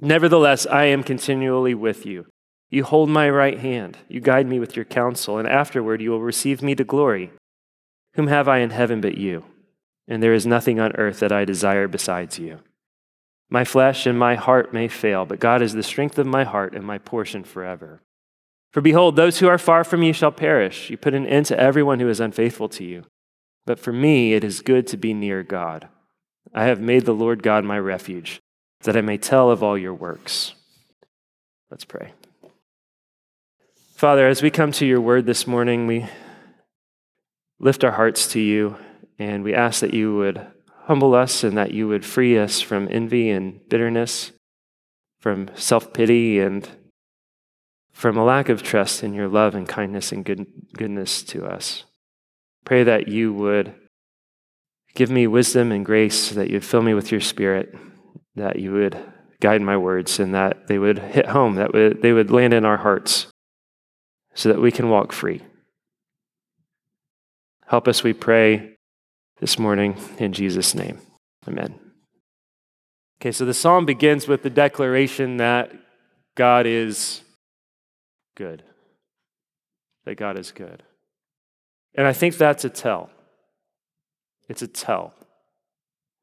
Nevertheless, 0.00 0.66
I 0.66 0.84
am 0.84 1.02
continually 1.02 1.74
with 1.74 2.06
you. 2.06 2.24
You 2.70 2.82
hold 2.82 3.10
my 3.10 3.28
right 3.28 3.58
hand. 3.58 3.98
You 4.08 4.20
guide 4.20 4.46
me 4.46 4.58
with 4.58 4.74
your 4.74 4.86
counsel, 4.86 5.36
and 5.36 5.46
afterward 5.46 6.00
you 6.00 6.10
will 6.10 6.22
receive 6.22 6.62
me 6.62 6.74
to 6.76 6.82
glory. 6.82 7.30
Whom 8.14 8.28
have 8.28 8.48
I 8.48 8.60
in 8.60 8.70
heaven 8.70 9.02
but 9.02 9.18
you? 9.18 9.44
And 10.08 10.22
there 10.22 10.32
is 10.32 10.46
nothing 10.46 10.80
on 10.80 10.96
earth 10.96 11.20
that 11.20 11.30
I 11.30 11.44
desire 11.44 11.86
besides 11.86 12.38
you. 12.38 12.60
My 13.50 13.64
flesh 13.64 14.06
and 14.06 14.18
my 14.18 14.34
heart 14.34 14.72
may 14.72 14.88
fail, 14.88 15.26
but 15.26 15.40
God 15.40 15.60
is 15.60 15.74
the 15.74 15.82
strength 15.82 16.18
of 16.18 16.26
my 16.26 16.44
heart 16.44 16.74
and 16.74 16.86
my 16.86 16.96
portion 16.96 17.44
forever. 17.44 18.00
For 18.72 18.80
behold, 18.80 19.16
those 19.16 19.40
who 19.40 19.46
are 19.46 19.58
far 19.58 19.84
from 19.84 20.02
you 20.02 20.14
shall 20.14 20.32
perish. 20.32 20.88
You 20.88 20.96
put 20.96 21.12
an 21.12 21.26
end 21.26 21.44
to 21.46 21.60
everyone 21.60 22.00
who 22.00 22.08
is 22.08 22.18
unfaithful 22.18 22.70
to 22.70 22.82
you. 22.82 23.04
But 23.66 23.80
for 23.80 23.92
me, 23.92 24.34
it 24.34 24.44
is 24.44 24.60
good 24.60 24.86
to 24.88 24.96
be 24.96 25.14
near 25.14 25.42
God. 25.42 25.88
I 26.54 26.64
have 26.64 26.80
made 26.80 27.04
the 27.04 27.14
Lord 27.14 27.42
God 27.42 27.64
my 27.64 27.78
refuge, 27.78 28.40
that 28.82 28.96
I 28.96 29.00
may 29.00 29.16
tell 29.16 29.50
of 29.50 29.62
all 29.62 29.78
your 29.78 29.94
works. 29.94 30.54
Let's 31.70 31.84
pray. 31.84 32.12
Father, 33.94 34.28
as 34.28 34.42
we 34.42 34.50
come 34.50 34.70
to 34.72 34.86
your 34.86 35.00
word 35.00 35.24
this 35.24 35.46
morning, 35.46 35.86
we 35.86 36.06
lift 37.58 37.84
our 37.84 37.92
hearts 37.92 38.28
to 38.32 38.40
you 38.40 38.76
and 39.18 39.42
we 39.42 39.54
ask 39.54 39.80
that 39.80 39.94
you 39.94 40.14
would 40.16 40.46
humble 40.82 41.14
us 41.14 41.42
and 41.44 41.56
that 41.56 41.72
you 41.72 41.88
would 41.88 42.04
free 42.04 42.38
us 42.38 42.60
from 42.60 42.88
envy 42.90 43.30
and 43.30 43.66
bitterness, 43.68 44.32
from 45.20 45.48
self 45.54 45.92
pity 45.92 46.38
and 46.38 46.68
from 47.92 48.16
a 48.16 48.24
lack 48.24 48.48
of 48.48 48.62
trust 48.62 49.02
in 49.02 49.14
your 49.14 49.28
love 49.28 49.54
and 49.54 49.68
kindness 49.68 50.12
and 50.12 50.24
good, 50.24 50.46
goodness 50.74 51.22
to 51.22 51.46
us. 51.46 51.84
Pray 52.64 52.84
that 52.84 53.08
you 53.08 53.32
would 53.32 53.74
give 54.94 55.10
me 55.10 55.26
wisdom 55.26 55.72
and 55.72 55.84
grace, 55.84 56.30
that 56.30 56.50
you'd 56.50 56.64
fill 56.64 56.82
me 56.82 56.94
with 56.94 57.10
your 57.10 57.20
spirit, 57.20 57.74
that 58.36 58.58
you 58.58 58.72
would 58.72 58.96
guide 59.40 59.60
my 59.60 59.76
words, 59.76 60.18
and 60.18 60.34
that 60.34 60.66
they 60.68 60.78
would 60.78 60.98
hit 60.98 61.26
home, 61.26 61.56
that 61.56 61.98
they 62.00 62.12
would 62.12 62.30
land 62.30 62.54
in 62.54 62.64
our 62.64 62.78
hearts 62.78 63.26
so 64.34 64.48
that 64.48 64.60
we 64.60 64.72
can 64.72 64.88
walk 64.88 65.12
free. 65.12 65.42
Help 67.66 67.88
us, 67.88 68.02
we 68.02 68.12
pray, 68.12 68.76
this 69.40 69.58
morning 69.58 69.96
in 70.18 70.32
Jesus' 70.32 70.74
name. 70.74 70.98
Amen. 71.46 71.78
Okay, 73.20 73.32
so 73.32 73.44
the 73.44 73.54
psalm 73.54 73.84
begins 73.84 74.28
with 74.28 74.42
the 74.42 74.50
declaration 74.50 75.38
that 75.38 75.72
God 76.34 76.66
is 76.66 77.22
good. 78.36 78.62
That 80.04 80.16
God 80.16 80.38
is 80.38 80.52
good. 80.52 80.82
And 81.94 82.06
I 82.06 82.12
think 82.12 82.36
that's 82.36 82.64
a 82.64 82.70
tell. 82.70 83.10
It's 84.48 84.62
a 84.62 84.68
tell. 84.68 85.14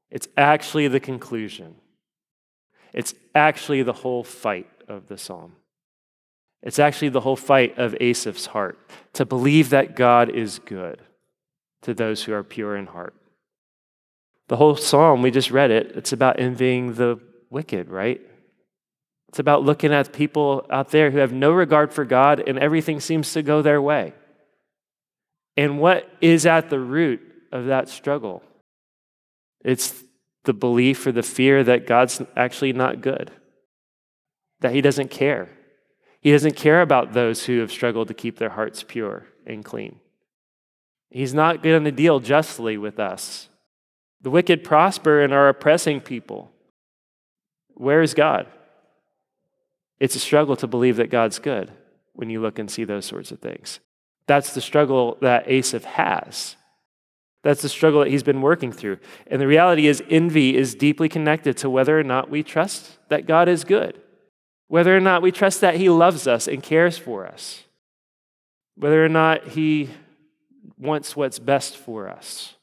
It's 0.10 0.28
actually 0.38 0.88
the 0.88 1.00
conclusion. 1.00 1.75
It's 2.94 3.13
actually 3.34 3.84
the 3.84 3.94
whole 3.94 4.24
fight 4.24 4.68
of 4.88 5.08
the 5.08 5.18
psalm. 5.18 5.54
It's 6.62 6.80
actually 6.80 7.10
the 7.10 7.22
whole 7.22 7.36
fight 7.36 7.78
of 7.78 7.96
Asaph's 8.00 8.48
heart 8.48 8.78
to 9.13 9.25
believe 9.25 9.70
that 9.70 9.96
God 9.96 10.30
is 10.30 10.60
good 10.60 11.01
to 11.82 11.94
those 11.94 12.24
who 12.24 12.34
are 12.34 12.44
pure 12.44 12.75
in 12.75 12.88
heart. 12.88 13.16
The 14.48 14.58
whole 14.58 14.75
psalm, 14.75 15.22
we 15.22 15.32
just 15.32 15.50
read 15.50 15.72
it, 15.72 15.94
it's 15.96 16.12
about 16.12 16.40
envying 16.40 16.94
the 16.94 17.20
wicked, 17.50 17.90
right? 17.90 18.22
It's 19.30 19.40
about 19.40 19.63
looking 19.63 19.94
at 19.94 20.12
people 20.12 20.66
out 20.70 20.90
there 20.90 21.10
who 21.10 21.20
have 21.20 21.32
no 21.32 21.51
regard 21.51 21.94
for 21.94 22.04
God 22.04 22.44
and 22.46 22.60
everything 22.60 23.00
seems 23.00 23.32
to 23.34 23.42
go 23.42 23.62
their 23.62 23.82
way. 23.82 24.13
And 25.62 25.77
what 25.77 26.10
is 26.22 26.48
at 26.48 26.72
the 26.72 26.80
root 26.80 27.22
of 27.51 27.68
that 27.68 27.88
struggle? 27.88 28.41
It's 29.63 30.03
the 30.44 30.53
belief 30.53 31.06
or 31.06 31.12
the 31.12 31.22
fear 31.22 31.63
that 31.63 31.86
God's 31.86 32.20
actually 32.36 32.74
not 32.74 33.01
good, 33.01 33.30
that 34.62 34.74
He 34.74 34.82
doesn't 34.82 35.12
care. 35.12 35.50
He 36.20 36.32
doesn't 36.32 36.56
care 36.56 36.82
about 36.82 37.13
those 37.13 37.46
who 37.46 37.60
have 37.60 37.72
struggled 37.72 38.08
to 38.08 38.15
keep 38.15 38.39
their 38.39 38.50
hearts 38.50 38.82
pure 38.82 39.27
and 39.46 39.63
clean. 39.63 40.00
He's 41.12 41.36
not 41.36 41.62
going 41.62 41.84
to 41.84 41.91
deal 41.91 42.20
justly 42.20 42.75
with 42.75 43.00
us. 43.00 43.48
The 44.20 44.32
wicked 44.32 44.63
prosper 44.63 45.22
and 45.22 45.32
are 45.32 45.48
oppressing 45.48 46.01
people. 46.01 46.51
Where 47.75 48.01
is 48.01 48.15
God? 48.15 48.48
It's 50.00 50.15
a 50.15 50.20
struggle 50.20 50.56
to 50.56 50.65
believe 50.65 50.96
that 50.96 51.12
God's 51.12 51.38
good 51.38 51.70
when 52.13 52.32
you 52.32 52.41
look 52.41 52.58
and 52.58 52.72
see 52.72 52.84
those 52.84 53.06
sorts 53.06 53.32
of 53.32 53.38
things. 53.38 53.80
That's 54.31 54.53
the 54.53 54.61
struggle 54.61 55.17
that 55.19 55.43
Asaph 55.51 55.83
has. 55.83 56.55
That's 57.43 57.61
the 57.61 57.67
struggle 57.67 58.00
that 58.00 58.09
he's 58.09 58.23
been 58.23 58.41
working 58.41 58.71
through. 58.71 59.00
And 59.27 59.41
the 59.41 59.45
reality 59.45 59.88
is, 59.88 60.01
envy 60.09 60.55
is 60.55 60.73
deeply 60.73 61.09
connected 61.09 61.57
to 61.57 61.69
whether 61.69 62.00
or 62.00 62.03
not 62.03 62.29
we 62.29 62.41
trust 62.41 62.97
that 63.09 63.27
God 63.27 63.50
is 63.50 63.65
good, 63.65 64.00
whether 64.69 64.95
or 64.95 65.01
not 65.01 65.21
we 65.21 65.33
trust 65.33 65.59
that 65.59 65.75
he 65.75 65.89
loves 65.89 66.27
us 66.27 66.47
and 66.47 66.63
cares 66.63 66.97
for 66.97 67.27
us, 67.27 67.65
whether 68.77 69.03
or 69.03 69.09
not 69.09 69.50
he 69.50 69.89
wants 70.79 71.13
what's 71.13 71.38
best 71.38 71.75
for 71.75 72.07
us. 72.07 72.53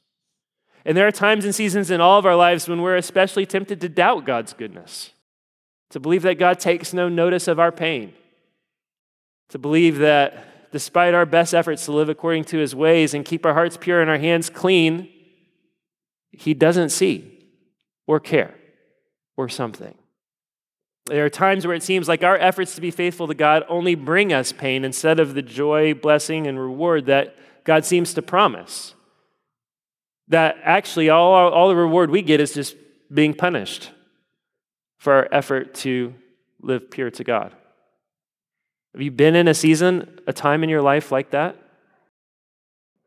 And 0.86 0.96
there 0.96 1.06
are 1.06 1.12
times 1.12 1.44
and 1.44 1.54
seasons 1.54 1.90
in 1.90 2.00
all 2.00 2.18
of 2.18 2.24
our 2.24 2.34
lives 2.34 2.66
when 2.66 2.80
we're 2.80 2.96
especially 2.96 3.44
tempted 3.44 3.78
to 3.82 3.90
doubt 3.90 4.24
God's 4.24 4.54
goodness 4.54 5.10
to 5.90 6.00
believe 6.00 6.22
that 6.22 6.38
God 6.38 6.60
takes 6.60 6.94
no 6.94 7.10
notice 7.10 7.46
of 7.46 7.60
our 7.60 7.70
pain, 7.70 8.14
to 9.50 9.58
believe 9.58 9.98
that 9.98 10.47
despite 10.70 11.14
our 11.14 11.26
best 11.26 11.54
efforts 11.54 11.84
to 11.86 11.92
live 11.92 12.08
according 12.08 12.44
to 12.44 12.58
his 12.58 12.74
ways 12.74 13.14
and 13.14 13.24
keep 13.24 13.46
our 13.46 13.54
hearts 13.54 13.76
pure 13.76 14.00
and 14.00 14.10
our 14.10 14.18
hands 14.18 14.50
clean, 14.50 15.08
he 16.30 16.54
doesn't 16.54 16.90
see 16.90 17.46
or 18.06 18.20
care 18.20 18.54
or 19.36 19.48
something. 19.48 19.94
There 21.06 21.24
are 21.24 21.30
times 21.30 21.66
where 21.66 21.74
it 21.74 21.82
seems 21.82 22.06
like 22.06 22.22
our 22.22 22.36
efforts 22.36 22.74
to 22.74 22.80
be 22.80 22.90
faithful 22.90 23.28
to 23.28 23.34
God 23.34 23.64
only 23.68 23.94
bring 23.94 24.32
us 24.32 24.52
pain 24.52 24.84
instead 24.84 25.18
of 25.18 25.34
the 25.34 25.42
joy, 25.42 25.94
blessing, 25.94 26.46
and 26.46 26.60
reward 26.60 27.06
that 27.06 27.34
God 27.64 27.84
seems 27.84 28.12
to 28.14 28.22
promise. 28.22 28.94
That 30.28 30.56
actually, 30.62 31.08
all, 31.08 31.32
all 31.32 31.68
the 31.68 31.76
reward 31.76 32.10
we 32.10 32.20
get 32.20 32.40
is 32.40 32.52
just 32.52 32.76
being 33.12 33.32
punished 33.32 33.90
for 34.98 35.14
our 35.14 35.28
effort 35.32 35.74
to 35.74 36.14
live 36.60 36.90
pure 36.90 37.10
to 37.12 37.24
God. 37.24 37.54
Have 38.92 39.02
you 39.02 39.10
been 39.10 39.34
in 39.34 39.48
a 39.48 39.54
season, 39.54 40.20
a 40.26 40.32
time 40.32 40.62
in 40.62 40.68
your 40.68 40.82
life 40.82 41.12
like 41.12 41.30
that? 41.30 41.56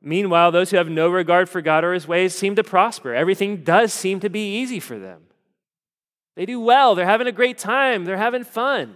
Meanwhile, 0.02 0.52
those 0.52 0.72
who 0.72 0.78
have 0.78 0.90
no 0.90 1.10
regard 1.10 1.48
for 1.50 1.62
God 1.62 1.84
or 1.84 1.94
his 1.94 2.08
ways 2.08 2.34
seem 2.34 2.56
to 2.56 2.64
prosper. 2.64 3.14
Everything 3.14 3.64
does 3.64 3.94
seem 3.94 4.20
to 4.22 4.30
be 4.30 4.58
easy 4.58 4.80
for 4.80 4.98
them. 4.98 5.22
They 6.36 6.46
do 6.46 6.60
well, 6.60 6.96
they're 6.96 7.06
having 7.06 7.28
a 7.28 7.32
great 7.32 7.58
time, 7.58 8.06
they're 8.06 8.18
having 8.18 8.44
fun. 8.44 8.96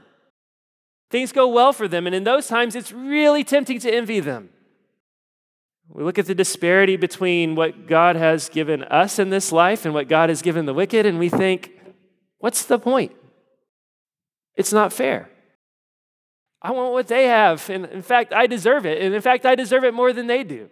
Things 1.12 1.32
go 1.32 1.48
well 1.48 1.74
for 1.74 1.88
them, 1.88 2.08
and 2.08 2.16
in 2.16 2.24
those 2.24 2.48
times, 2.48 2.76
it's 2.76 2.92
really 2.92 3.44
tempting 3.44 3.80
to 3.80 3.94
envy 3.94 4.20
them. 4.20 4.50
We 5.88 6.04
look 6.04 6.18
at 6.18 6.26
the 6.26 6.34
disparity 6.34 6.98
between 6.98 7.56
what 7.56 7.88
God 7.88 8.16
has 8.16 8.50
given 8.50 8.84
us 8.84 9.20
in 9.20 9.30
this 9.30 9.52
life 9.52 9.86
and 9.86 9.94
what 9.94 10.08
God 10.08 10.30
has 10.30 10.42
given 10.42 10.66
the 10.66 10.74
wicked, 10.74 11.06
and 11.06 11.20
we 11.20 11.30
think, 11.30 11.72
What's 12.40 12.66
the 12.66 12.78
point? 12.78 13.12
It's 14.56 14.74
not 14.74 14.94
fair. 14.94 15.30
I 16.66 16.72
want 16.72 16.94
what 16.94 17.08
they 17.08 17.26
have. 17.26 17.70
And 17.70 17.86
in 17.86 18.02
fact, 18.02 18.34
I 18.34 18.48
deserve 18.48 18.88
it. 18.88 19.00
And 19.00 19.14
in 19.14 19.22
fact, 19.22 19.46
I 19.46 19.54
deserve 19.54 19.84
it 19.84 19.94
more 19.94 20.12
than 20.12 20.26
they 20.26 20.44
do. 20.44 20.68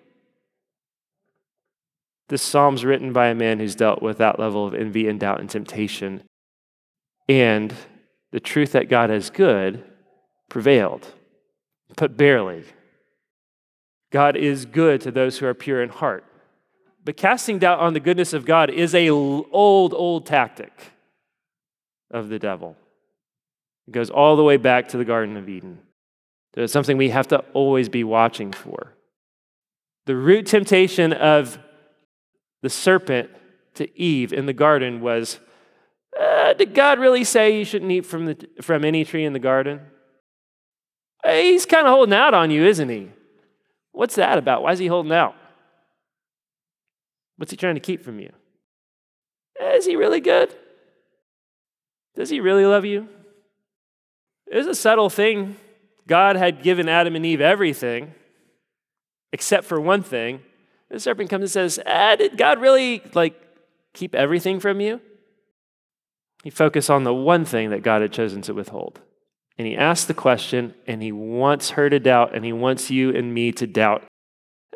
This 2.29 2.41
psalm's 2.41 2.83
written 2.83 3.13
by 3.13 3.27
a 3.27 3.35
man 3.35 3.59
who's 3.59 3.75
dealt 3.75 4.01
with 4.01 4.17
that 4.17 4.39
level 4.39 4.65
of 4.65 4.73
envy 4.73 5.07
and 5.07 5.19
doubt 5.19 5.39
and 5.39 5.47
temptation. 5.47 6.23
And 7.29 7.75
the 8.31 8.39
truth 8.39 8.71
that 8.71 8.89
God 8.89 9.11
is 9.11 9.29
good 9.29 9.83
prevailed, 10.49 11.13
but 11.95 12.17
barely. 12.17 12.63
God 14.11 14.35
is 14.35 14.65
good 14.65 14.99
to 15.01 15.11
those 15.11 15.37
who 15.37 15.45
are 15.45 15.53
pure 15.53 15.83
in 15.83 15.89
heart. 15.89 16.25
But 17.05 17.17
casting 17.17 17.59
doubt 17.59 17.79
on 17.79 17.93
the 17.93 17.99
goodness 17.99 18.33
of 18.33 18.45
God 18.45 18.71
is 18.71 18.95
a 18.95 19.11
old, 19.11 19.93
old 19.93 20.25
tactic 20.25 20.73
of 22.09 22.29
the 22.29 22.39
devil. 22.39 22.77
It 23.87 23.91
goes 23.91 24.09
all 24.09 24.35
the 24.35 24.43
way 24.43 24.57
back 24.57 24.89
to 24.89 24.97
the 24.97 25.05
Garden 25.05 25.37
of 25.37 25.49
Eden. 25.49 25.79
it's 26.55 26.73
something 26.73 26.97
we 26.97 27.09
have 27.09 27.27
to 27.29 27.39
always 27.53 27.89
be 27.89 28.03
watching 28.03 28.51
for. 28.51 28.93
The 30.05 30.15
root 30.15 30.45
temptation 30.45 31.13
of 31.13 31.57
the 32.61 32.69
serpent 32.69 33.29
to 33.75 33.99
Eve 33.99 34.33
in 34.33 34.45
the 34.45 34.53
garden 34.53 35.01
was 35.01 35.39
uh, 36.19 36.53
Did 36.53 36.73
God 36.73 36.99
really 36.99 37.23
say 37.23 37.57
you 37.57 37.65
shouldn't 37.65 37.91
eat 37.91 38.05
from, 38.05 38.25
the, 38.25 38.47
from 38.61 38.85
any 38.85 39.03
tree 39.03 39.25
in 39.25 39.33
the 39.33 39.39
garden? 39.39 39.81
He's 41.25 41.65
kind 41.65 41.87
of 41.87 41.93
holding 41.93 42.13
out 42.13 42.33
on 42.33 42.51
you, 42.51 42.65
isn't 42.65 42.89
he? 42.89 43.09
What's 43.91 44.15
that 44.15 44.37
about? 44.37 44.63
Why 44.63 44.73
is 44.73 44.79
he 44.79 44.87
holding 44.87 45.13
out? 45.13 45.35
What's 47.37 47.51
he 47.51 47.57
trying 47.57 47.75
to 47.75 47.81
keep 47.81 48.03
from 48.03 48.19
you? 48.19 48.31
Is 49.59 49.85
he 49.85 49.95
really 49.95 50.19
good? 50.19 50.53
Does 52.15 52.29
he 52.29 52.39
really 52.39 52.65
love 52.65 52.85
you? 52.85 53.07
It 54.53 54.57
was 54.57 54.67
a 54.67 54.75
subtle 54.75 55.09
thing. 55.09 55.55
God 56.07 56.35
had 56.35 56.61
given 56.61 56.87
Adam 56.87 57.15
and 57.15 57.25
Eve 57.25 57.41
everything 57.41 58.13
except 59.31 59.65
for 59.65 59.81
one 59.81 60.03
thing. 60.03 60.41
The 60.91 60.99
serpent 60.99 61.31
comes 61.31 61.41
and 61.41 61.49
says, 61.49 61.79
ah, 61.87 62.15
Did 62.15 62.37
God 62.37 62.61
really 62.61 63.01
like 63.15 63.33
keep 63.95 64.13
everything 64.13 64.59
from 64.59 64.79
you? 64.79 65.01
He 66.43 66.51
focused 66.51 66.91
on 66.91 67.03
the 67.03 67.15
one 67.15 67.45
thing 67.45 67.71
that 67.71 67.81
God 67.81 68.03
had 68.03 68.13
chosen 68.13 68.43
to 68.43 68.53
withhold. 68.53 68.99
And 69.57 69.65
he 69.65 69.75
asked 69.75 70.07
the 70.07 70.13
question, 70.13 70.75
and 70.85 71.01
he 71.01 71.11
wants 71.11 71.71
her 71.71 71.89
to 71.89 71.99
doubt, 71.99 72.35
and 72.35 72.45
he 72.45 72.53
wants 72.53 72.91
you 72.91 73.09
and 73.09 73.33
me 73.33 73.51
to 73.53 73.65
doubt. 73.65 74.03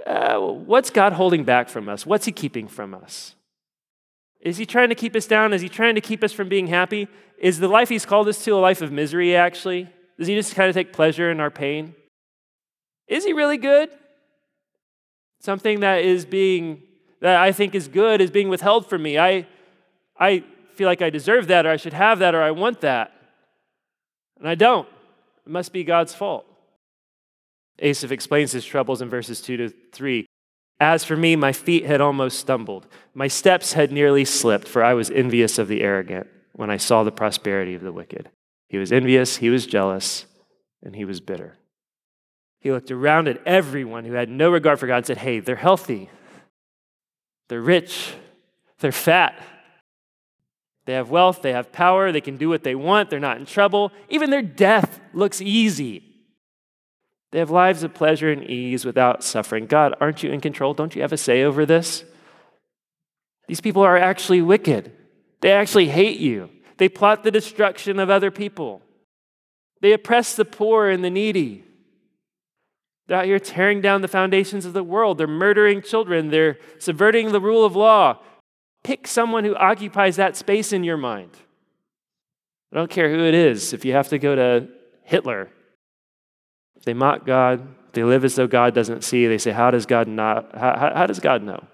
Uh, 0.08 0.40
what's 0.40 0.90
God 0.90 1.14
holding 1.14 1.44
back 1.44 1.70
from 1.70 1.88
us? 1.88 2.04
What's 2.04 2.26
he 2.26 2.32
keeping 2.32 2.68
from 2.68 2.96
us? 2.96 3.36
Is 4.48 4.56
he 4.56 4.66
trying 4.66 4.88
to 4.88 4.96
keep 4.96 5.14
us 5.14 5.28
down? 5.28 5.52
Is 5.52 5.62
he 5.62 5.68
trying 5.68 5.96
to 5.96 6.02
keep 6.02 6.24
us 6.24 6.32
from 6.32 6.48
being 6.48 6.68
happy? 6.68 7.10
Is 7.38 7.60
the 7.60 7.68
life 7.68 7.90
he's 7.90 8.06
called 8.06 8.30
us 8.30 8.42
to 8.46 8.52
a 8.52 8.56
life 8.56 8.82
of 8.82 8.94
misery, 8.94 9.36
actually? 9.36 9.90
Does 10.18 10.28
he 10.28 10.36
just 10.36 10.56
kind 10.56 10.70
of 10.70 10.74
take 10.74 10.94
pleasure 10.94 11.30
in 11.30 11.42
our 11.42 11.52
pain? 11.52 11.96
Is 13.10 13.26
he 13.26 13.34
really 13.34 13.58
good? 13.58 13.90
Something 15.42 15.82
that 15.82 16.02
is 16.02 16.26
being, 16.26 16.82
that 17.20 17.36
I 17.42 17.52
think 17.52 17.76
is 17.76 17.90
good, 17.90 18.22
is 18.22 18.32
being 18.32 18.48
withheld 18.48 18.90
from 18.90 19.04
me. 19.04 19.20
I, 19.20 19.46
I 20.18 20.46
feel 20.76 20.88
like 20.88 21.02
I 21.02 21.10
deserve 21.10 21.48
that, 21.48 21.66
or 21.66 21.70
I 21.70 21.76
should 21.76 21.92
have 21.92 22.20
that, 22.20 22.34
or 22.34 22.42
I 22.42 22.52
want 22.52 22.80
that. 22.82 23.12
And 24.40 24.48
I 24.48 24.56
don't. 24.56 24.88
It 25.46 25.52
must 25.52 25.74
be 25.74 25.84
God's 25.84 26.16
fault. 26.16 26.46
Asaph 27.80 28.14
explains 28.14 28.54
his 28.54 28.64
troubles 28.64 29.02
in 29.02 29.10
verses 29.10 29.42
2 29.42 29.58
to 29.58 29.70
3. 29.92 30.26
As 30.80 31.04
for 31.04 31.18
me, 31.18 31.36
my 31.36 31.52
feet 31.52 31.86
had 31.86 32.02
almost 32.02 32.40
stumbled. 32.40 32.88
My 33.14 33.28
steps 33.28 33.74
had 33.74 33.92
nearly 33.92 34.26
slipped, 34.26 34.68
for 34.68 34.84
I 34.84 34.94
was 34.94 35.10
envious 35.10 35.58
of 35.58 35.68
the 35.68 35.82
arrogant 35.82 36.28
when 36.54 36.70
I 36.70 36.78
saw 36.78 37.04
the 37.04 37.12
prosperity 37.12 37.74
of 37.74 37.82
the 37.82 37.92
wicked. 37.92 38.30
He 38.68 38.78
was 38.78 38.92
envious, 38.92 39.38
he 39.38 39.50
was 39.50 39.66
jealous, 39.66 40.26
and 40.84 40.96
he 40.96 41.06
was 41.06 41.20
bitter. 41.20 41.58
He 42.60 42.72
looked 42.72 42.92
around 42.92 43.28
at 43.28 43.42
everyone 43.46 44.06
who 44.06 44.14
had 44.14 44.30
no 44.30 44.52
regard 44.52 44.80
for 44.80 44.88
God 44.88 44.98
and 44.98 45.06
said, 45.06 45.20
Hey, 45.20 45.40
they're 45.40 45.56
healthy, 45.56 46.10
they're 47.48 47.62
rich, 47.62 48.14
they're 48.80 48.92
fat, 48.92 49.42
they 50.86 50.94
have 50.94 51.10
wealth, 51.10 51.42
they 51.42 51.54
have 51.54 51.72
power, 51.72 52.12
they 52.12 52.22
can 52.22 52.38
do 52.38 52.50
what 52.50 52.64
they 52.64 52.76
want, 52.76 53.10
they're 53.10 53.20
not 53.20 53.38
in 53.38 53.46
trouble. 53.46 53.92
Even 54.10 54.30
their 54.30 54.42
death 54.42 55.00
looks 55.14 55.42
easy. 55.42 56.07
They 57.32 57.40
have 57.40 57.50
lives 57.50 57.84
of 57.84 57.94
pleasure 57.94 58.32
and 58.32 58.44
ease 58.44 58.86
without 58.86 59.24
suffering. 59.24 59.66
God, 59.66 59.96
aren't 60.00 60.24
you 60.24 60.32
in 60.32 60.42
control? 60.42 60.74
Don't 60.74 60.96
you 60.96 61.02
have 61.02 61.14
a 61.14 61.18
say 61.18 61.44
over 61.44 61.66
this? 61.66 62.04
These 63.48 63.62
people 63.62 63.82
are 63.82 63.98
actually 63.98 64.42
wicked. 64.42 64.92
They 65.42 65.52
actually 65.52 65.88
hate 65.88 66.20
you. 66.20 66.50
They 66.78 66.90
plot 66.90 67.24
the 67.24 67.32
destruction 67.32 68.00
of 68.00 68.10
other 68.10 68.32
people. 68.32 68.82
They 69.82 69.94
oppress 69.94 70.36
the 70.36 70.46
poor 70.46 70.90
and 70.90 71.04
the 71.04 71.10
needy. 71.10 71.64
They're 73.08 73.20
out 73.20 73.26
here 73.26 73.40
tearing 73.40 73.82
down 73.82 74.02
the 74.02 74.08
foundations 74.08 74.66
of 74.66 74.74
the 74.74 74.84
world. 74.84 75.18
They're 75.18 75.28
murdering 75.28 75.82
children. 75.82 76.30
They're 76.30 76.58
subverting 76.80 77.32
the 77.32 77.42
rule 77.42 77.64
of 77.64 77.76
law. 77.76 78.20
Pick 78.84 79.08
someone 79.08 79.44
who 79.44 79.56
occupies 79.56 80.18
that 80.18 80.36
space 80.36 80.74
in 80.74 80.84
your 80.84 80.98
mind. 80.98 81.32
I 82.72 82.76
don't 82.76 82.90
care 82.90 83.10
who 83.10 83.24
it 83.24 83.34
is. 83.34 83.74
If 83.74 83.86
you 83.86 83.94
have 83.94 84.10
to 84.10 84.20
go 84.20 84.36
to 84.36 84.68
Hitler, 85.04 85.50
they 86.88 86.94
mock 86.94 87.26
God. 87.26 87.68
They 87.92 88.04
live 88.04 88.24
as 88.24 88.36
though 88.36 88.48
God 88.48 88.74
doesn't 88.74 89.04
see. 89.04 89.28
They 89.28 89.38
say, 89.38 89.52
How 89.52 89.72
does 89.72 89.86
God 89.86 90.08
not? 90.08 90.56
How, 90.56 90.94
how 90.96 91.06
does 91.06 91.20
God 91.20 91.44
know? 91.44 91.66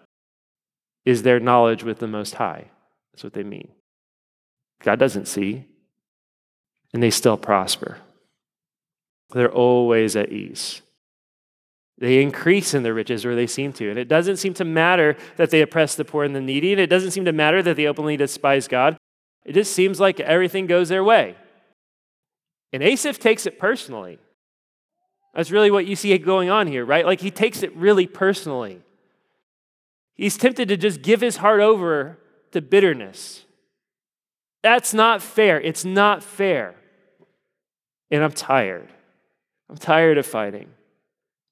Is 1.06 1.22
their 1.22 1.40
knowledge 1.40 1.84
with 1.84 2.00
the 2.00 2.08
Most 2.08 2.34
High? 2.36 2.72
That's 3.14 3.24
what 3.24 3.34
they 3.34 3.44
mean. 3.44 3.70
God 4.82 4.98
doesn't 4.98 5.28
see. 5.28 5.66
And 6.94 7.04
they 7.04 7.12
still 7.12 7.38
prosper. 7.38 8.00
They're 9.30 9.52
always 9.52 10.16
at 10.16 10.32
ease. 10.32 10.82
They 12.00 12.22
increase 12.22 12.74
in 12.74 12.82
their 12.82 12.94
riches, 12.94 13.24
or 13.24 13.36
they 13.36 13.48
seem 13.48 13.72
to. 13.74 13.90
And 13.90 14.00
it 14.00 14.08
doesn't 14.08 14.38
seem 14.38 14.56
to 14.56 14.66
matter 14.66 15.16
that 15.38 15.52
they 15.52 15.62
oppress 15.62 15.94
the 15.94 16.06
poor 16.06 16.24
and 16.24 16.36
the 16.36 16.42
needy, 16.42 16.72
and 16.72 16.82
it 16.82 16.88
doesn't 16.88 17.12
seem 17.12 17.26
to 17.26 17.32
matter 17.32 17.62
that 17.62 17.76
they 17.76 17.86
openly 17.86 18.18
despise 18.18 18.68
God. 18.68 18.98
It 19.46 19.54
just 19.54 19.74
seems 19.74 20.00
like 20.00 20.20
everything 20.20 20.66
goes 20.66 20.90
their 20.90 21.04
way. 21.04 21.36
And 22.72 22.82
Asaph 22.82 23.20
takes 23.20 23.46
it 23.46 23.60
personally. 23.60 24.18
That's 25.34 25.52
really 25.52 25.72
what 25.72 25.86
you 25.86 25.96
see 25.96 26.16
going 26.18 26.50
on 26.50 26.68
here, 26.68 26.86
right? 26.86 27.06
Like 27.06 27.22
he 27.22 27.32
takes 27.32 27.64
it 27.64 27.76
really 27.76 28.08
personally. 28.08 28.82
He's 30.16 30.38
tempted 30.38 30.68
to 30.70 30.78
just 30.78 31.02
give 31.02 31.22
his 31.22 31.38
heart 31.38 31.60
over 31.60 32.20
to 32.52 32.62
bitterness. 32.62 33.46
That's 34.62 34.94
not 34.94 35.22
fair. 35.22 35.60
It's 35.60 35.84
not 35.84 36.24
fair. 36.24 36.76
And 38.12 38.24
I'm 38.24 38.32
tired. 38.32 38.90
I'm 39.70 39.78
tired 39.78 40.20
of 40.20 40.26
fighting. 40.26 40.70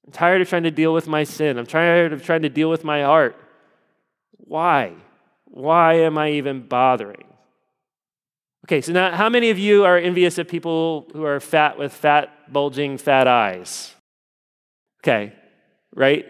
I'm 0.06 0.12
tired 0.12 0.40
of 0.40 0.48
trying 0.48 0.62
to 0.62 0.70
deal 0.70 0.94
with 0.94 1.08
my 1.08 1.24
sin. 1.24 1.58
I'm 1.58 1.66
tired 1.66 2.12
of 2.12 2.24
trying 2.24 2.42
to 2.42 2.48
deal 2.48 2.70
with 2.70 2.84
my 2.84 3.02
heart. 3.02 3.36
Why? 4.36 4.92
Why 5.44 5.94
am 5.94 6.18
I 6.18 6.30
even 6.32 6.66
bothering? 6.66 7.31
Okay, 8.66 8.80
so 8.80 8.92
now 8.92 9.16
how 9.16 9.28
many 9.28 9.50
of 9.50 9.58
you 9.58 9.84
are 9.84 9.98
envious 9.98 10.38
of 10.38 10.46
people 10.46 11.08
who 11.12 11.24
are 11.24 11.40
fat 11.40 11.78
with 11.78 11.92
fat, 11.92 12.52
bulging, 12.52 12.96
fat 12.96 13.26
eyes? 13.26 13.94
Okay, 15.00 15.32
right? 15.94 16.24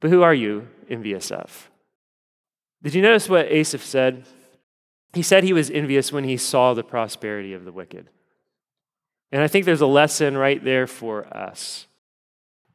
But 0.00 0.10
who 0.10 0.22
are 0.22 0.34
you 0.34 0.68
envious 0.88 1.32
of? 1.32 1.70
Did 2.82 2.94
you 2.94 3.02
notice 3.02 3.28
what 3.28 3.46
Asaph 3.46 3.82
said? 3.82 4.26
He 5.12 5.22
said 5.22 5.42
he 5.42 5.52
was 5.52 5.70
envious 5.70 6.12
when 6.12 6.22
he 6.22 6.36
saw 6.36 6.72
the 6.72 6.84
prosperity 6.84 7.52
of 7.52 7.64
the 7.64 7.72
wicked. 7.72 8.08
And 9.32 9.42
I 9.42 9.48
think 9.48 9.64
there's 9.64 9.80
a 9.80 9.86
lesson 9.86 10.36
right 10.36 10.62
there 10.62 10.86
for 10.86 11.26
us 11.36 11.87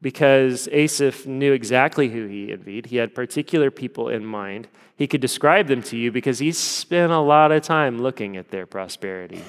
because 0.04 0.68
Asaph 0.70 1.24
knew 1.24 1.54
exactly 1.54 2.10
who 2.10 2.26
he 2.26 2.52
envied. 2.52 2.84
He 2.84 2.98
had 2.98 3.14
particular 3.14 3.70
people 3.70 4.10
in 4.10 4.22
mind. 4.22 4.68
He 4.98 5.06
could 5.06 5.22
describe 5.22 5.66
them 5.66 5.82
to 5.84 5.96
you 5.96 6.12
because 6.12 6.40
he 6.40 6.52
spent 6.52 7.10
a 7.10 7.20
lot 7.20 7.50
of 7.50 7.62
time 7.62 7.98
looking 7.98 8.36
at 8.36 8.50
their 8.50 8.66
prosperity. 8.66 9.42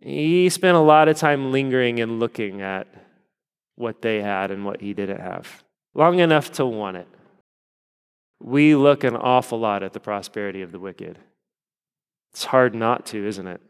He 0.00 0.48
spent 0.48 0.76
a 0.76 0.80
lot 0.80 1.06
of 1.06 1.16
time 1.16 1.52
lingering 1.52 2.00
and 2.00 2.18
looking 2.18 2.62
at 2.62 2.88
what 3.76 4.02
they 4.02 4.22
had 4.22 4.50
and 4.50 4.64
what 4.64 4.80
he 4.80 4.92
didn't 4.92 5.20
have, 5.20 5.62
long 5.94 6.18
enough 6.18 6.50
to 6.54 6.66
want 6.66 6.96
it. 6.96 7.06
We 8.42 8.74
look 8.74 9.04
an 9.04 9.14
awful 9.14 9.60
lot 9.60 9.84
at 9.84 9.92
the 9.92 10.00
prosperity 10.00 10.62
of 10.62 10.72
the 10.72 10.80
wicked. 10.80 11.16
It's 12.32 12.46
hard 12.46 12.74
not 12.74 13.06
to, 13.06 13.24
isn't 13.24 13.46
it? 13.46 13.60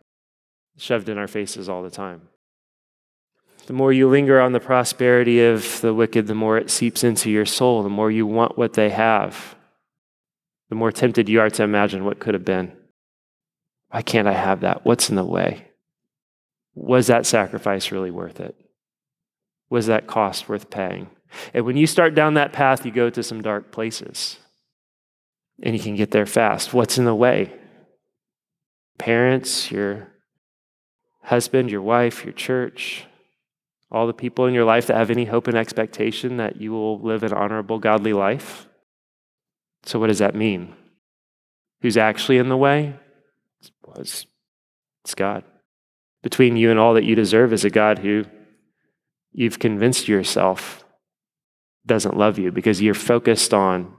Shoved 0.79 1.11
in 1.11 1.19
our 1.19 1.29
faces 1.29 1.69
all 1.69 1.83
the 1.83 1.91
time. 1.91 2.23
The 3.67 3.73
more 3.73 3.93
you 3.93 4.09
linger 4.09 4.41
on 4.41 4.53
the 4.53 4.61
prosperity 4.61 5.45
of 5.45 5.81
the 5.81 5.95
wicked, 5.95 6.27
the 6.27 6.35
more 6.35 6.59
it 6.59 6.71
seeps 6.71 7.05
into 7.05 7.31
your 7.31 7.47
soul, 7.47 7.83
the 7.83 7.89
more 7.89 8.11
you 8.11 8.27
want 8.27 8.59
what 8.59 8.73
they 8.73 8.91
have, 8.91 9.55
the 10.69 10.75
more 10.75 10.91
tempted 10.91 11.29
you 11.29 11.41
are 11.41 11.51
to 11.51 11.63
imagine 11.63 12.05
what 12.05 12.19
could 12.19 12.35
have 12.35 12.45
been. 12.45 12.73
Why 13.91 14.03
can't 14.03 14.29
I 14.29 14.33
have 14.33 14.61
that? 14.61 14.85
What's 14.85 15.11
in 15.11 15.17
the 15.17 15.25
way? 15.25 15.69
Was 16.75 17.09
that 17.09 17.27
sacrifice 17.27 17.93
really 17.93 18.11
worth 18.11 18.41
it? 18.41 18.55
Was 19.69 19.87
that 19.87 20.07
cost 20.07 20.49
worth 20.49 20.71
paying? 20.71 21.11
And 21.55 21.65
when 21.65 21.77
you 21.77 21.87
start 21.87 22.15
down 22.15 22.35
that 22.35 22.53
path, 22.53 22.85
you 22.85 22.93
go 22.93 23.11
to 23.11 23.23
some 23.23 23.43
dark 23.43 23.73
places. 23.73 24.39
And 25.63 25.77
you 25.77 25.83
can 25.83 25.95
get 25.95 26.11
there 26.11 26.27
fast. 26.27 26.73
What's 26.73 26.99
in 26.99 27.05
the 27.05 27.15
way? 27.15 27.53
Parents, 28.99 29.71
your 29.71 30.09
husband, 31.23 31.71
your 31.71 31.83
wife, 31.83 32.25
your 32.25 32.33
church, 32.33 33.07
all 33.91 34.07
the 34.07 34.13
people 34.13 34.47
in 34.47 34.55
your 34.55 34.65
life 34.65 34.87
that 34.87 34.97
have 34.97 35.11
any 35.11 35.25
hope 35.25 35.49
and 35.49 35.57
expectation 35.57 36.37
that 36.37 36.61
you 36.61 36.73
will 36.73 37.01
live 37.01 37.23
an 37.23 37.33
honorable, 37.33 37.79
godly 37.79 38.13
life. 38.13 38.69
So, 39.85 39.99
what 39.99 40.07
does 40.07 40.19
that 40.19 40.35
mean? 40.35 40.75
Who's 41.83 41.97
actually 41.97 42.39
in 42.39 42.49
the 42.49 42.57
way? 42.57 42.95
It's, 43.97 44.27
it's 45.05 45.15
God. 45.15 45.45
Between 46.23 46.57
you 46.57 46.71
and 46.71 46.79
all 46.79 46.95
that 46.95 47.05
you 47.05 47.15
deserve 47.15 47.53
is 47.53 47.65
a 47.65 47.71
God 47.71 47.99
who 47.99 48.25
you've 49.33 49.59
convinced 49.59 50.07
yourself 50.07 50.85
doesn't 51.87 52.17
love 52.17 52.39
you 52.39 52.53
because 52.53 52.83
you're 52.83 52.95
focused 52.95 53.55
on 53.55 53.95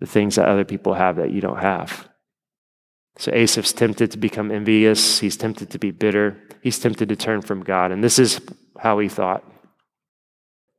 the 0.00 0.06
things 0.06 0.36
that 0.36 0.48
other 0.48 0.64
people 0.64 0.94
have 0.94 1.16
that 1.16 1.30
you 1.30 1.40
don't 1.40 1.58
have. 1.58 2.08
So 3.16 3.32
Asaph's 3.32 3.72
tempted 3.72 4.12
to 4.12 4.18
become 4.18 4.52
envious. 4.52 5.18
He's 5.18 5.36
tempted 5.36 5.70
to 5.70 5.78
be 5.78 5.90
bitter. 5.90 6.40
He's 6.62 6.78
tempted 6.78 7.08
to 7.08 7.16
turn 7.16 7.42
from 7.42 7.64
God. 7.64 7.90
And 7.90 8.04
this 8.04 8.18
is 8.18 8.40
how 8.78 8.98
he 8.98 9.08
thought. 9.08 9.44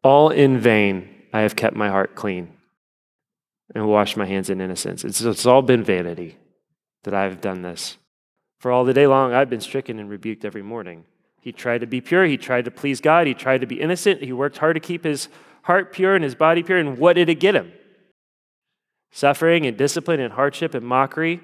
All 0.04 0.30
in 0.30 0.60
vain, 0.60 1.10
I 1.34 1.42
have 1.42 1.56
kept 1.56 1.76
my 1.76 1.90
heart 1.90 2.16
clean 2.16 2.54
and 3.76 3.88
washed 3.88 4.18
my 4.18 4.26
hands 4.26 4.50
in 4.50 4.62
innocence. 4.62 5.04
It's, 5.04 5.22
it's 5.22 5.46
all 5.46 5.62
been 5.62 5.84
vanity 5.84 6.38
that 7.04 7.14
I 7.14 7.24
have 7.24 7.42
done 7.42 7.62
this. 7.62 7.98
For 8.60 8.72
all 8.72 8.84
the 8.84 8.94
day 8.94 9.08
long, 9.08 9.34
I've 9.34 9.50
been 9.50 9.62
stricken 9.62 10.00
and 10.00 10.10
rebuked 10.10 10.44
every 10.44 10.64
morning. 10.64 11.06
He 11.42 11.52
tried 11.52 11.82
to 11.82 11.88
be 11.88 12.02
pure. 12.02 12.26
He 12.26 12.38
tried 12.38 12.66
to 12.66 12.72
please 12.72 13.00
God. 13.00 13.28
He 13.28 13.34
tried 13.34 13.62
to 13.62 13.68
be 13.68 13.80
innocent. 13.80 14.22
He 14.22 14.34
worked 14.34 14.58
hard 14.58 14.76
to 14.76 14.82
keep 14.82 15.04
his 15.04 15.30
heart 15.64 15.94
pure 15.94 16.16
and 16.16 16.24
his 16.24 16.36
body 16.36 16.64
pure. 16.64 16.78
And 16.78 16.98
what 16.98 17.14
did 17.14 17.30
it 17.30 17.36
get 17.36 17.56
him? 17.56 17.72
Suffering 19.12 19.66
and 19.66 19.78
discipline 19.78 20.20
and 20.20 20.34
hardship 20.34 20.74
and 20.74 20.86
mockery, 20.86 21.42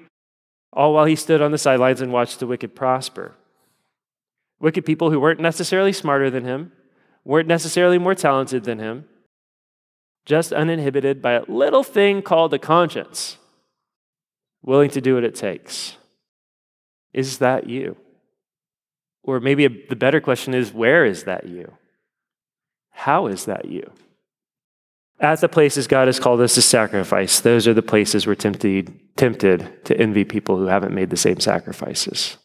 all 0.72 0.92
while 0.92 1.06
he 1.06 1.16
stood 1.16 1.40
on 1.40 1.52
the 1.52 1.58
sidelines 1.58 2.00
and 2.00 2.12
watched 2.12 2.38
the 2.38 2.46
wicked 2.46 2.74
prosper. 2.76 3.34
Wicked 4.60 4.86
people 4.86 5.10
who 5.10 5.20
weren't 5.20 5.40
necessarily 5.40 5.92
smarter 5.92 6.30
than 6.30 6.44
him, 6.44 6.72
weren't 7.24 7.48
necessarily 7.48 7.98
more 7.98 8.14
talented 8.14 8.64
than 8.64 8.78
him, 8.78 9.04
just 10.24 10.52
uninhibited 10.52 11.20
by 11.20 11.32
a 11.32 11.44
little 11.48 11.82
thing 11.82 12.22
called 12.22 12.54
a 12.54 12.58
conscience, 12.58 13.36
willing 14.62 14.90
to 14.90 15.00
do 15.00 15.14
what 15.14 15.24
it 15.24 15.34
takes. 15.34 15.96
Is 17.12 17.38
that 17.38 17.68
you? 17.68 17.96
Or 19.22 19.40
maybe 19.40 19.64
a, 19.64 19.68
the 19.68 19.96
better 19.96 20.20
question 20.20 20.54
is 20.54 20.72
where 20.72 21.04
is 21.04 21.24
that 21.24 21.46
you? 21.46 21.72
How 22.90 23.26
is 23.26 23.44
that 23.44 23.66
you? 23.66 23.90
At 25.18 25.40
the 25.40 25.48
places 25.48 25.86
God 25.86 26.08
has 26.08 26.20
called 26.20 26.40
us 26.40 26.54
to 26.54 26.62
sacrifice, 26.62 27.40
those 27.40 27.66
are 27.66 27.74
the 27.74 27.82
places 27.82 28.26
we're 28.26 28.34
tempted, 28.34 28.98
tempted 29.16 29.84
to 29.86 29.98
envy 29.98 30.24
people 30.24 30.56
who 30.56 30.66
haven't 30.66 30.94
made 30.94 31.10
the 31.10 31.16
same 31.16 31.40
sacrifices. 31.40 32.36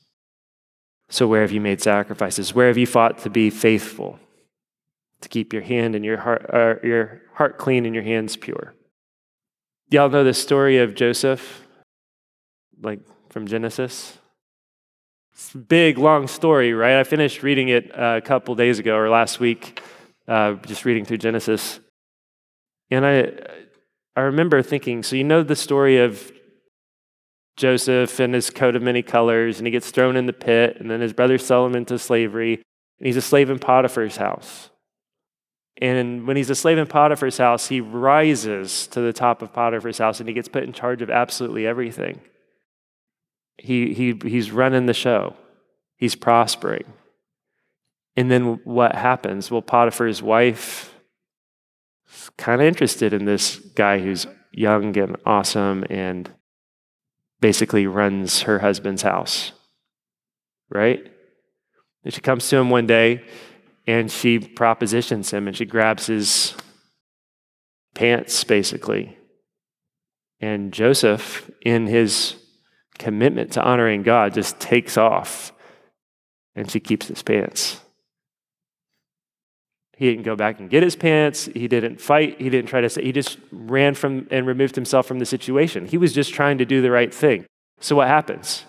So, 1.11 1.27
where 1.27 1.41
have 1.41 1.51
you 1.51 1.61
made 1.61 1.81
sacrifices? 1.81 2.55
Where 2.55 2.67
have 2.67 2.77
you 2.77 2.87
fought 2.87 3.19
to 3.19 3.29
be 3.29 3.51
faithful? 3.51 4.19
to 5.21 5.29
keep 5.29 5.53
your 5.53 5.61
hand 5.61 5.95
and 5.95 6.03
your 6.03 6.17
heart, 6.17 6.49
uh, 6.51 6.75
your 6.83 7.21
heart 7.33 7.57
clean 7.57 7.85
and 7.85 7.95
your 7.95 8.03
hands 8.03 8.35
pure. 8.35 8.73
Y'all 9.89 10.09
know 10.09 10.23
the 10.23 10.33
story 10.33 10.79
of 10.79 10.95
Joseph, 10.95 11.65
like 12.81 12.99
from 13.29 13.47
Genesis? 13.47 14.17
Big, 15.67 15.97
long 15.97 16.27
story, 16.27 16.73
right? 16.73 16.99
I 16.99 17.03
finished 17.03 17.41
reading 17.43 17.69
it 17.69 17.91
a 17.93 18.21
couple 18.21 18.53
days 18.55 18.79
ago 18.79 18.95
or 18.95 19.09
last 19.09 19.39
week, 19.39 19.81
uh, 20.27 20.53
just 20.65 20.85
reading 20.85 21.05
through 21.05 21.17
Genesis. 21.17 21.79
And 22.89 23.05
I, 23.05 23.31
I 24.15 24.21
remember 24.21 24.61
thinking, 24.61 25.03
so 25.03 25.15
you 25.15 25.23
know 25.23 25.41
the 25.43 25.55
story 25.55 25.97
of 25.97 26.31
Joseph 27.61 28.19
and 28.19 28.33
his 28.33 28.49
coat 28.49 28.75
of 28.75 28.81
many 28.81 29.03
colors, 29.03 29.59
and 29.59 29.67
he 29.67 29.71
gets 29.71 29.91
thrown 29.91 30.17
in 30.17 30.25
the 30.25 30.33
pit, 30.33 30.77
and 30.79 30.89
then 30.89 30.99
his 30.99 31.13
brothers 31.13 31.45
sell 31.45 31.63
him 31.63 31.75
into 31.75 31.99
slavery, 31.99 32.55
and 32.55 33.05
he's 33.05 33.17
a 33.17 33.21
slave 33.21 33.51
in 33.51 33.59
Potiphar's 33.59 34.17
house. 34.17 34.71
And 35.79 36.27
when 36.27 36.37
he's 36.37 36.49
a 36.49 36.55
slave 36.55 36.79
in 36.79 36.87
Potiphar's 36.87 37.37
house, 37.37 37.67
he 37.67 37.79
rises 37.79 38.87
to 38.87 39.01
the 39.01 39.13
top 39.13 39.43
of 39.43 39.53
Potiphar's 39.53 39.99
house 39.99 40.19
and 40.19 40.27
he 40.27 40.35
gets 40.35 40.47
put 40.47 40.63
in 40.63 40.73
charge 40.73 41.01
of 41.01 41.09
absolutely 41.09 41.65
everything. 41.65 42.21
He, 43.57 43.93
he, 43.93 44.19
he's 44.23 44.51
running 44.51 44.85
the 44.85 44.93
show, 44.93 45.35
he's 45.97 46.15
prospering. 46.15 46.93
And 48.15 48.29
then 48.29 48.59
what 48.63 48.93
happens? 48.95 49.49
Well, 49.49 49.61
Potiphar's 49.61 50.21
wife 50.21 50.93
is 52.13 52.29
kind 52.37 52.61
of 52.61 52.67
interested 52.67 53.13
in 53.13 53.25
this 53.25 53.55
guy 53.55 53.99
who's 53.99 54.27
young 54.51 54.95
and 54.97 55.17
awesome 55.25 55.85
and 55.89 56.29
basically 57.41 57.87
runs 57.87 58.43
her 58.43 58.59
husband's 58.59 59.01
house, 59.01 59.51
right? 60.69 61.11
And 62.03 62.13
she 62.13 62.21
comes 62.21 62.47
to 62.49 62.57
him 62.57 62.69
one 62.69 62.87
day 62.87 63.23
and 63.85 64.09
she 64.11 64.39
propositions 64.39 65.31
him 65.31 65.47
and 65.47 65.57
she 65.57 65.65
grabs 65.65 66.05
his 66.05 66.55
pants, 67.93 68.43
basically. 68.43 69.17
And 70.39 70.71
Joseph, 70.71 71.49
in 71.61 71.87
his 71.87 72.35
commitment 72.97 73.51
to 73.53 73.63
honoring 73.63 74.03
God, 74.03 74.33
just 74.33 74.59
takes 74.59 74.97
off 74.97 75.51
and 76.55 76.69
she 76.69 76.79
keeps 76.79 77.07
his 77.07 77.23
pants. 77.23 77.79
He 80.01 80.09
didn't 80.09 80.23
go 80.23 80.35
back 80.35 80.59
and 80.59 80.67
get 80.67 80.81
his 80.81 80.95
pants. 80.95 81.47
He 81.53 81.67
didn't 81.67 82.01
fight. 82.01 82.41
He 82.41 82.49
didn't 82.49 82.69
try 82.69 82.81
to 82.81 82.89
say, 82.89 83.03
he 83.03 83.11
just 83.11 83.37
ran 83.51 83.93
from 83.93 84.27
and 84.31 84.47
removed 84.47 84.73
himself 84.73 85.05
from 85.05 85.19
the 85.19 85.27
situation. 85.27 85.85
He 85.85 85.99
was 85.99 86.11
just 86.11 86.33
trying 86.33 86.57
to 86.57 86.65
do 86.65 86.81
the 86.81 86.89
right 86.89 87.13
thing. 87.13 87.45
So 87.79 87.97
what 87.97 88.07
happens? 88.07 88.65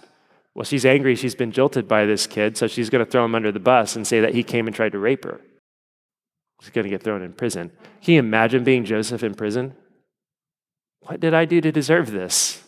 Well, 0.54 0.66
she's 0.66 0.84
angry. 0.84 1.16
She's 1.16 1.34
been 1.34 1.50
jilted 1.50 1.88
by 1.88 2.04
this 2.04 2.26
kid, 2.26 2.58
so 2.58 2.66
she's 2.66 2.90
going 2.90 3.02
to 3.02 3.10
throw 3.10 3.24
him 3.24 3.34
under 3.34 3.50
the 3.50 3.60
bus 3.60 3.96
and 3.96 4.06
say 4.06 4.20
that 4.20 4.34
he 4.34 4.42
came 4.42 4.66
and 4.66 4.76
tried 4.76 4.92
to 4.92 4.98
rape 4.98 5.24
her. 5.24 5.40
He's 6.60 6.68
going 6.68 6.84
to 6.84 6.90
get 6.90 7.02
thrown 7.02 7.22
in 7.22 7.32
prison. 7.32 7.72
Can 8.02 8.12
you 8.12 8.18
imagine 8.18 8.62
being 8.62 8.84
Joseph 8.84 9.22
in 9.22 9.34
prison? 9.34 9.74
What 11.00 11.18
did 11.18 11.32
I 11.32 11.46
do 11.46 11.62
to 11.62 11.72
deserve 11.72 12.10
this? 12.10 12.62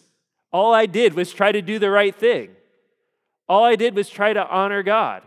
All 0.55 0.73
I 0.73 0.87
did 0.87 1.13
was 1.13 1.35
try 1.35 1.53
to 1.53 1.61
do 1.61 1.79
the 1.79 1.91
right 1.91 2.15
thing. 2.15 2.49
All 3.47 3.65
I 3.65 3.77
did 3.77 3.95
was 3.95 4.09
try 4.09 4.33
to 4.33 4.49
honor 4.49 4.83
God. 4.83 5.23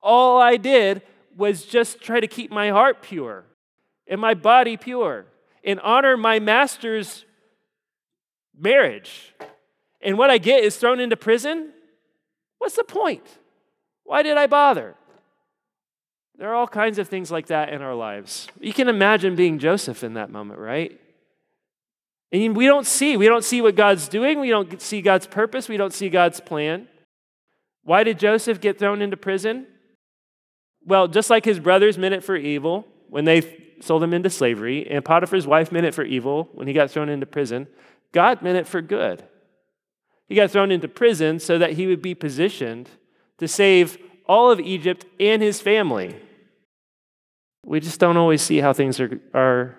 All 0.00 0.40
I 0.40 0.58
did 0.58 1.02
was 1.36 1.64
just 1.64 2.00
try 2.00 2.20
to 2.20 2.26
keep 2.26 2.50
my 2.50 2.70
heart 2.70 3.02
pure 3.02 3.44
and 4.06 4.20
my 4.20 4.34
body 4.34 4.76
pure 4.76 5.26
and 5.64 5.78
honor 5.80 6.16
my 6.16 6.38
master's 6.38 7.24
marriage 8.58 9.34
and 10.06 10.16
what 10.16 10.30
I 10.30 10.38
get 10.38 10.62
is 10.62 10.76
thrown 10.76 11.00
into 11.00 11.16
prison, 11.16 11.70
what's 12.58 12.76
the 12.76 12.84
point? 12.84 13.24
Why 14.04 14.22
did 14.22 14.36
I 14.36 14.46
bother? 14.46 14.94
There 16.38 16.48
are 16.50 16.54
all 16.54 16.68
kinds 16.68 16.98
of 16.98 17.08
things 17.08 17.30
like 17.30 17.46
that 17.46 17.70
in 17.70 17.82
our 17.82 17.94
lives. 17.94 18.46
You 18.60 18.72
can 18.72 18.88
imagine 18.88 19.34
being 19.34 19.58
Joseph 19.58 20.04
in 20.04 20.14
that 20.14 20.30
moment, 20.30 20.60
right? 20.60 21.00
And 22.30 22.54
we 22.54 22.66
don't 22.66 22.86
see, 22.86 23.16
we 23.16 23.26
don't 23.26 23.44
see 23.44 23.60
what 23.60 23.74
God's 23.74 24.08
doing, 24.08 24.38
we 24.38 24.50
don't 24.50 24.80
see 24.80 25.00
God's 25.00 25.26
purpose, 25.26 25.68
we 25.68 25.76
don't 25.76 25.92
see 25.92 26.08
God's 26.08 26.40
plan. 26.40 26.86
Why 27.82 28.04
did 28.04 28.18
Joseph 28.18 28.60
get 28.60 28.78
thrown 28.78 29.00
into 29.02 29.16
prison? 29.16 29.66
Well, 30.86 31.08
just 31.08 31.30
like 31.30 31.44
his 31.44 31.58
brothers 31.58 31.98
meant 31.98 32.14
it 32.14 32.22
for 32.22 32.36
evil 32.36 32.86
when 33.08 33.24
they 33.24 33.42
sold 33.80 34.02
him 34.02 34.14
into 34.14 34.30
slavery, 34.30 34.88
and 34.88 35.04
Potiphar's 35.04 35.46
wife 35.46 35.70
meant 35.72 35.86
it 35.86 35.94
for 35.94 36.04
evil 36.04 36.48
when 36.54 36.66
he 36.66 36.72
got 36.72 36.90
thrown 36.90 37.08
into 37.08 37.26
prison, 37.26 37.66
God 38.12 38.40
meant 38.40 38.56
it 38.56 38.66
for 38.66 38.80
good. 38.80 39.24
He 40.28 40.34
got 40.34 40.50
thrown 40.50 40.70
into 40.70 40.88
prison 40.88 41.38
so 41.38 41.58
that 41.58 41.72
he 41.72 41.86
would 41.86 42.02
be 42.02 42.14
positioned 42.14 42.88
to 43.38 43.46
save 43.46 43.98
all 44.26 44.50
of 44.50 44.60
Egypt 44.60 45.04
and 45.20 45.42
his 45.42 45.60
family. 45.60 46.16
We 47.64 47.80
just 47.80 48.00
don't 48.00 48.16
always 48.16 48.42
see 48.42 48.58
how 48.58 48.72
things 48.72 48.98
are, 49.00 49.20
are 49.34 49.76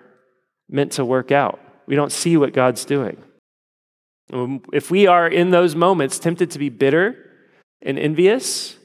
meant 0.68 0.92
to 0.92 1.04
work 1.04 1.32
out. 1.32 1.58
We 1.86 1.96
don't 1.96 2.12
see 2.12 2.36
what 2.36 2.52
God's 2.52 2.84
doing. 2.84 3.22
Um, 4.32 4.62
if 4.72 4.90
we 4.90 5.06
are 5.06 5.26
in 5.26 5.50
those 5.50 5.74
moments 5.74 6.18
tempted 6.18 6.50
to 6.50 6.58
be 6.58 6.68
bitter 6.68 7.16
and 7.80 7.98
envious, 7.98 8.76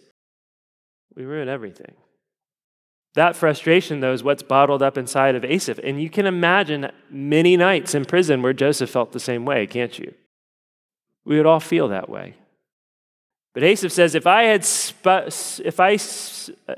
we 1.15 1.25
ruin 1.25 1.49
everything. 1.49 1.93
That 3.15 3.36
frustration, 3.36 3.99
though, 3.99 4.13
is 4.13 4.23
what's 4.23 4.41
bottled 4.41 4.82
up 4.82 4.97
inside 4.97 5.36
of 5.36 5.45
Asaph. 5.45 5.80
And 5.84 6.02
you 6.02 6.10
can 6.10 6.26
imagine 6.26 6.91
many 7.10 7.56
nights 7.56 7.93
in 7.93 8.06
prison 8.06 8.41
where 8.41 8.54
Joseph 8.54 8.89
felt 8.89 9.12
the 9.12 9.19
same 9.19 9.45
way, 9.45 9.67
can't 9.67 9.97
you? 9.99 10.13
We 11.23 11.38
would 11.38 11.45
all 11.45 11.60
feel 11.60 11.88
that 11.89 12.10
way. 12.10 12.36
But 13.54 13.63
Asaph 13.63 13.91
says, 13.91 14.15
if 14.15 14.26
I 14.26 14.43
had, 14.43 14.65
sp- 14.65 15.30
if 15.63 15.80
I 15.80 15.91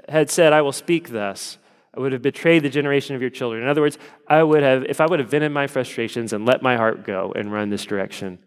had 0.10 0.30
said, 0.30 0.52
I 0.52 0.62
will 0.62 0.74
speak 0.74 1.10
thus, 1.10 1.58
I 1.96 2.02
would 2.02 2.12
have 2.12 2.22
betrayed 2.22 2.64
the 2.64 2.70
generation 2.70 3.16
of 3.16 3.22
your 3.22 3.30
children. 3.30 3.64
In 3.64 3.70
other 3.70 3.80
words, 3.80 3.98
I 4.28 4.44
would 4.44 4.62
have, 4.62 4.84
if 4.84 5.00
I 5.00 5.06
would 5.06 5.20
have 5.20 5.30
vented 5.30 5.54
my 5.54 5.68
frustrations 5.68 6.34
and 6.34 6.46
let 6.46 6.62
my 6.62 6.76
heart 6.76 7.06
go 7.06 7.32
and 7.34 7.54
run 7.54 7.70
this 7.70 7.86
direction, 7.86 8.40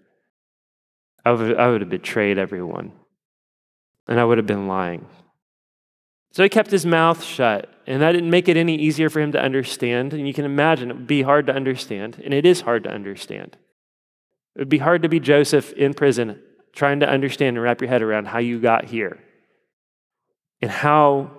I 1.25 1.33
would, 1.33 1.57
I 1.57 1.69
would 1.69 1.81
have 1.81 1.89
betrayed 1.89 2.37
everyone. 2.37 2.93
And 4.07 4.21
I 4.21 4.25
would 4.25 4.37
have 4.37 4.47
been 4.47 4.69
lying. 4.69 5.07
So 6.33 6.43
he 6.43 6.49
kept 6.49 6.71
his 6.71 6.85
mouth 6.85 7.23
shut, 7.23 7.73
and 7.87 8.03
that 8.03 8.13
didn't 8.13 8.31
make 8.31 8.49
it 8.49 8.57
any 8.57 8.77
easier 8.77 9.09
for 9.09 9.21
him 9.21 9.33
to 9.33 9.43
understand. 9.43 10.13
And 10.13 10.27
you 10.27 10.35
can 10.35 10.45
imagine 10.45 10.91
it 10.91 10.97
would 10.97 11.07
be 11.07 11.23
hard 11.23 11.47
to 11.47 11.55
understand, 11.55 12.21
and 12.23 12.35
it 12.35 12.45
is 12.45 12.61
hard 12.61 12.85
to 12.85 12.91
understand. 12.91 13.57
It 14.55 14.61
would 14.61 14.69
be 14.69 14.79
hard 14.79 15.03
to 15.03 15.09
be 15.09 15.21
Joseph 15.21 15.73
in 15.73 15.95
prison, 15.95 16.41
trying 16.75 17.01
to 17.01 17.09
understand 17.09 17.57
and 17.57 17.65
wrap 17.65 17.81
your 17.81 17.89
head 17.89 18.03
around 18.03 18.27
how 18.27 18.39
you 18.39 18.61
got 18.61 18.85
here 18.87 19.19
and 20.61 20.71
how 20.71 21.31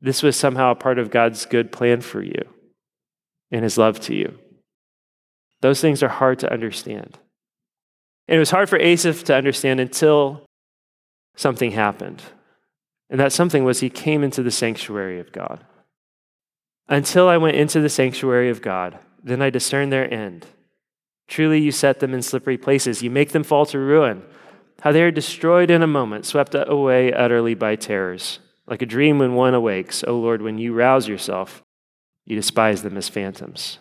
this 0.00 0.22
was 0.22 0.36
somehow 0.36 0.72
a 0.72 0.76
part 0.76 0.98
of 0.98 1.10
God's 1.10 1.46
good 1.46 1.72
plan 1.72 2.00
for 2.00 2.22
you 2.22 2.42
and 3.50 3.62
his 3.62 3.78
love 3.78 4.00
to 4.00 4.14
you. 4.14 4.38
Those 5.60 5.80
things 5.80 6.02
are 6.02 6.08
hard 6.08 6.40
to 6.40 6.52
understand. 6.52 7.18
And 8.28 8.36
it 8.36 8.40
was 8.40 8.50
hard 8.50 8.68
for 8.68 8.78
Asaph 8.78 9.24
to 9.24 9.34
understand 9.34 9.80
until 9.80 10.44
something 11.36 11.70
happened. 11.70 12.22
And 13.12 13.20
that 13.20 13.30
something 13.30 13.62
was 13.62 13.80
he 13.80 13.90
came 13.90 14.24
into 14.24 14.42
the 14.42 14.50
sanctuary 14.50 15.20
of 15.20 15.32
God. 15.32 15.66
Until 16.88 17.28
I 17.28 17.36
went 17.36 17.58
into 17.58 17.78
the 17.78 17.90
sanctuary 17.90 18.48
of 18.48 18.62
God, 18.62 18.98
then 19.22 19.42
I 19.42 19.50
discerned 19.50 19.92
their 19.92 20.12
end. 20.12 20.46
Truly, 21.28 21.60
you 21.60 21.72
set 21.72 22.00
them 22.00 22.14
in 22.14 22.22
slippery 22.22 22.56
places. 22.56 23.02
You 23.02 23.10
make 23.10 23.32
them 23.32 23.44
fall 23.44 23.66
to 23.66 23.78
ruin. 23.78 24.22
How 24.80 24.92
they 24.92 25.02
are 25.02 25.10
destroyed 25.10 25.70
in 25.70 25.82
a 25.82 25.86
moment, 25.86 26.24
swept 26.24 26.54
away 26.54 27.12
utterly 27.12 27.52
by 27.52 27.76
terrors. 27.76 28.38
Like 28.66 28.80
a 28.80 28.86
dream 28.86 29.18
when 29.18 29.34
one 29.34 29.52
awakes. 29.52 30.02
O 30.04 30.18
Lord, 30.18 30.40
when 30.40 30.56
you 30.56 30.72
rouse 30.72 31.06
yourself, 31.06 31.62
you 32.24 32.34
despise 32.34 32.82
them 32.82 32.96
as 32.96 33.10
phantoms. 33.10 33.78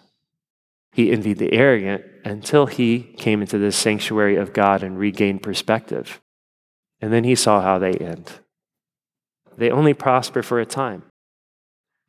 He 0.91 1.10
envied 1.10 1.38
the 1.38 1.54
arrogant 1.54 2.04
until 2.26 2.65
he 2.65 3.00
came 3.17 3.39
into 3.39 3.58
the 3.58 3.72
sanctuary 3.72 4.36
of 4.36 4.52
God 4.52 4.84
and 4.84 5.00
regained 5.00 5.41
perspective. 5.41 6.20
And 7.00 7.13
then 7.13 7.24
he 7.24 7.36
saw 7.36 7.62
how 7.62 7.80
they 7.80 7.94
end. 7.94 8.41
They 9.62 9.69
only 9.69 9.93
prosper 9.93 10.41
for 10.41 10.60
a 10.60 10.65
time 10.65 11.04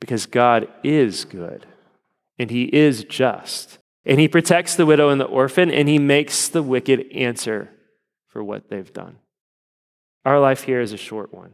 because 0.01 0.25
God 0.25 0.69
is 0.83 1.27
good 1.27 1.67
and 2.38 2.51
he 2.51 2.62
is 2.65 3.05
just 3.05 3.79
and 4.07 4.19
he 4.19 4.27
protects 4.27 4.75
the 4.75 4.87
widow 4.87 5.11
and 5.11 5.21
the 5.21 5.27
orphan, 5.27 5.71
and 5.71 5.87
he 5.87 5.99
makes 5.99 6.49
the 6.49 6.62
wicked 6.62 7.12
answer 7.12 7.69
for 8.27 8.43
what 8.43 8.71
they've 8.71 8.93
done. 8.93 9.19
Our 10.25 10.41
life 10.41 10.62
here 10.62 10.81
is 10.81 10.95
a 10.95 10.97
short 10.97 11.35
one. 11.35 11.53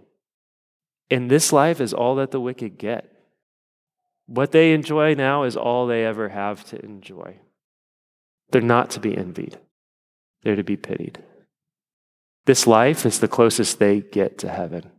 And 1.10 1.28
this 1.28 1.52
life 1.52 1.80
is 1.80 1.92
all 1.92 2.14
that 2.14 2.30
the 2.30 2.40
wicked 2.40 2.78
get. 2.78 3.12
What 4.26 4.52
they 4.52 4.72
enjoy 4.72 5.14
now 5.14 5.42
is 5.42 5.56
all 5.56 5.88
they 5.88 6.04
ever 6.04 6.28
have 6.28 6.64
to 6.66 6.82
enjoy. 6.82 7.38
They're 8.52 8.62
not 8.62 8.90
to 8.90 9.00
be 9.00 9.16
envied, 9.16 9.58
they're 10.44 10.54
to 10.54 10.62
be 10.62 10.76
pitied. 10.76 11.24
This 12.46 12.68
life 12.68 13.04
is 13.04 13.18
the 13.18 13.26
closest 13.26 13.80
they 13.80 14.00
get 14.00 14.38
to 14.38 14.48
heaven 14.48 14.92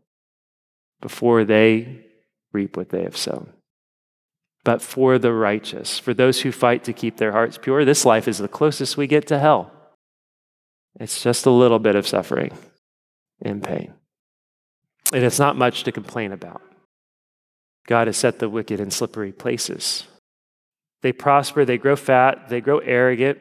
before 1.02 1.44
they 1.44 2.06
reap 2.52 2.76
what 2.78 2.90
they 2.90 3.04
have 3.04 3.18
sown 3.18 3.54
but 4.64 4.82
for 4.82 5.18
the 5.18 5.34
righteous, 5.34 5.98
for 6.00 6.14
those 6.14 6.42
who 6.42 6.52
fight 6.52 6.84
to 6.84 6.94
keep 6.94 7.18
their 7.18 7.32
hearts 7.32 7.58
pure. 7.58 7.86
This 7.86 8.06
life 8.06 8.28
is 8.28 8.38
the 8.38 8.48
closest 8.48 8.98
we 8.98 9.08
get 9.08 9.28
to 9.28 9.40
hell. 9.40 9.72
It's 11.00 11.24
just 11.24 11.46
a 11.46 11.52
little 11.52 11.80
bit 11.80 11.96
of 11.96 12.08
suffering 12.08 12.52
and 13.42 13.64
pain. 13.64 13.94
And 15.14 15.24
it's 15.24 15.40
not 15.40 15.56
much 15.56 15.84
to 15.84 15.92
complain 15.92 16.32
about. 16.32 16.62
God 17.88 18.08
has 18.08 18.18
set 18.18 18.40
the 18.40 18.50
wicked 18.50 18.80
in 18.80 18.92
slippery 18.92 19.32
places. 19.32 20.06
They 21.02 21.14
prosper, 21.14 21.66
they 21.66 21.78
grow 21.78 21.96
fat, 21.96 22.50
they 22.50 22.62
grow 22.62 22.80
arrogant, 22.80 23.40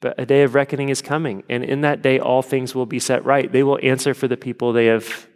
but 0.00 0.18
a 0.18 0.24
day 0.24 0.42
of 0.42 0.54
reckoning 0.54 0.88
is 0.88 1.02
coming. 1.02 1.44
And 1.48 1.62
in 1.62 1.82
that 1.82 2.00
day, 2.02 2.18
all 2.18 2.42
things 2.42 2.74
will 2.74 2.86
be 2.86 2.98
set 2.98 3.24
right. 3.24 3.52
They 3.52 3.62
will 3.62 3.78
answer 3.82 4.14
for 4.14 4.26
the 4.26 4.38
people 4.38 4.72
they 4.72 4.86
have 4.86 5.28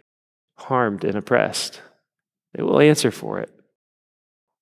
harmed 0.57 1.03
and 1.03 1.15
oppressed. 1.15 1.81
They 2.53 2.63
will 2.63 2.79
answer 2.79 3.11
for 3.11 3.39
it. 3.39 3.51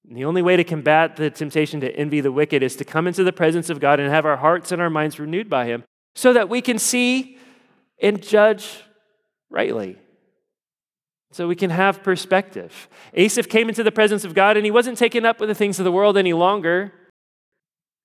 And 0.08 0.18
the 0.18 0.26
only 0.26 0.42
way 0.42 0.58
to 0.58 0.64
combat 0.64 1.16
the 1.16 1.30
temptation 1.30 1.80
to 1.82 1.96
envy 1.96 2.20
the 2.22 2.32
wicked 2.32 2.62
is 2.62 2.76
to 2.78 2.86
come 2.86 3.08
into 3.08 3.24
the 3.24 3.32
presence 3.32 3.70
of 3.70 3.80
God 3.80 4.00
and 4.00 4.10
have 4.10 4.26
our 4.26 4.38
hearts 4.38 4.72
and 4.72 4.82
our 4.82 4.90
minds 4.90 5.20
renewed 5.20 5.50
by 5.50 5.66
Him 5.66 5.84
so 6.16 6.34
that 6.34 6.50
we 6.50 6.62
can 6.62 6.78
see 6.78 7.38
and 8.02 8.22
judge 8.22 8.84
rightly. 9.50 9.98
So 11.32 11.48
we 11.48 11.56
can 11.56 11.72
have 11.72 12.04
perspective. 12.04 12.88
Asaph 13.14 13.50
came 13.50 13.70
into 13.70 13.84
the 13.84 13.92
presence 13.92 14.24
of 14.24 14.36
God 14.36 14.56
and 14.56 14.66
he 14.66 14.72
wasn't 14.72 15.00
taken 15.00 15.26
up 15.26 15.40
with 15.40 15.50
the 15.50 15.56
things 15.56 15.80
of 15.80 15.86
the 15.86 15.92
world 15.92 16.16
any 16.16 16.34
longer. 16.34 16.94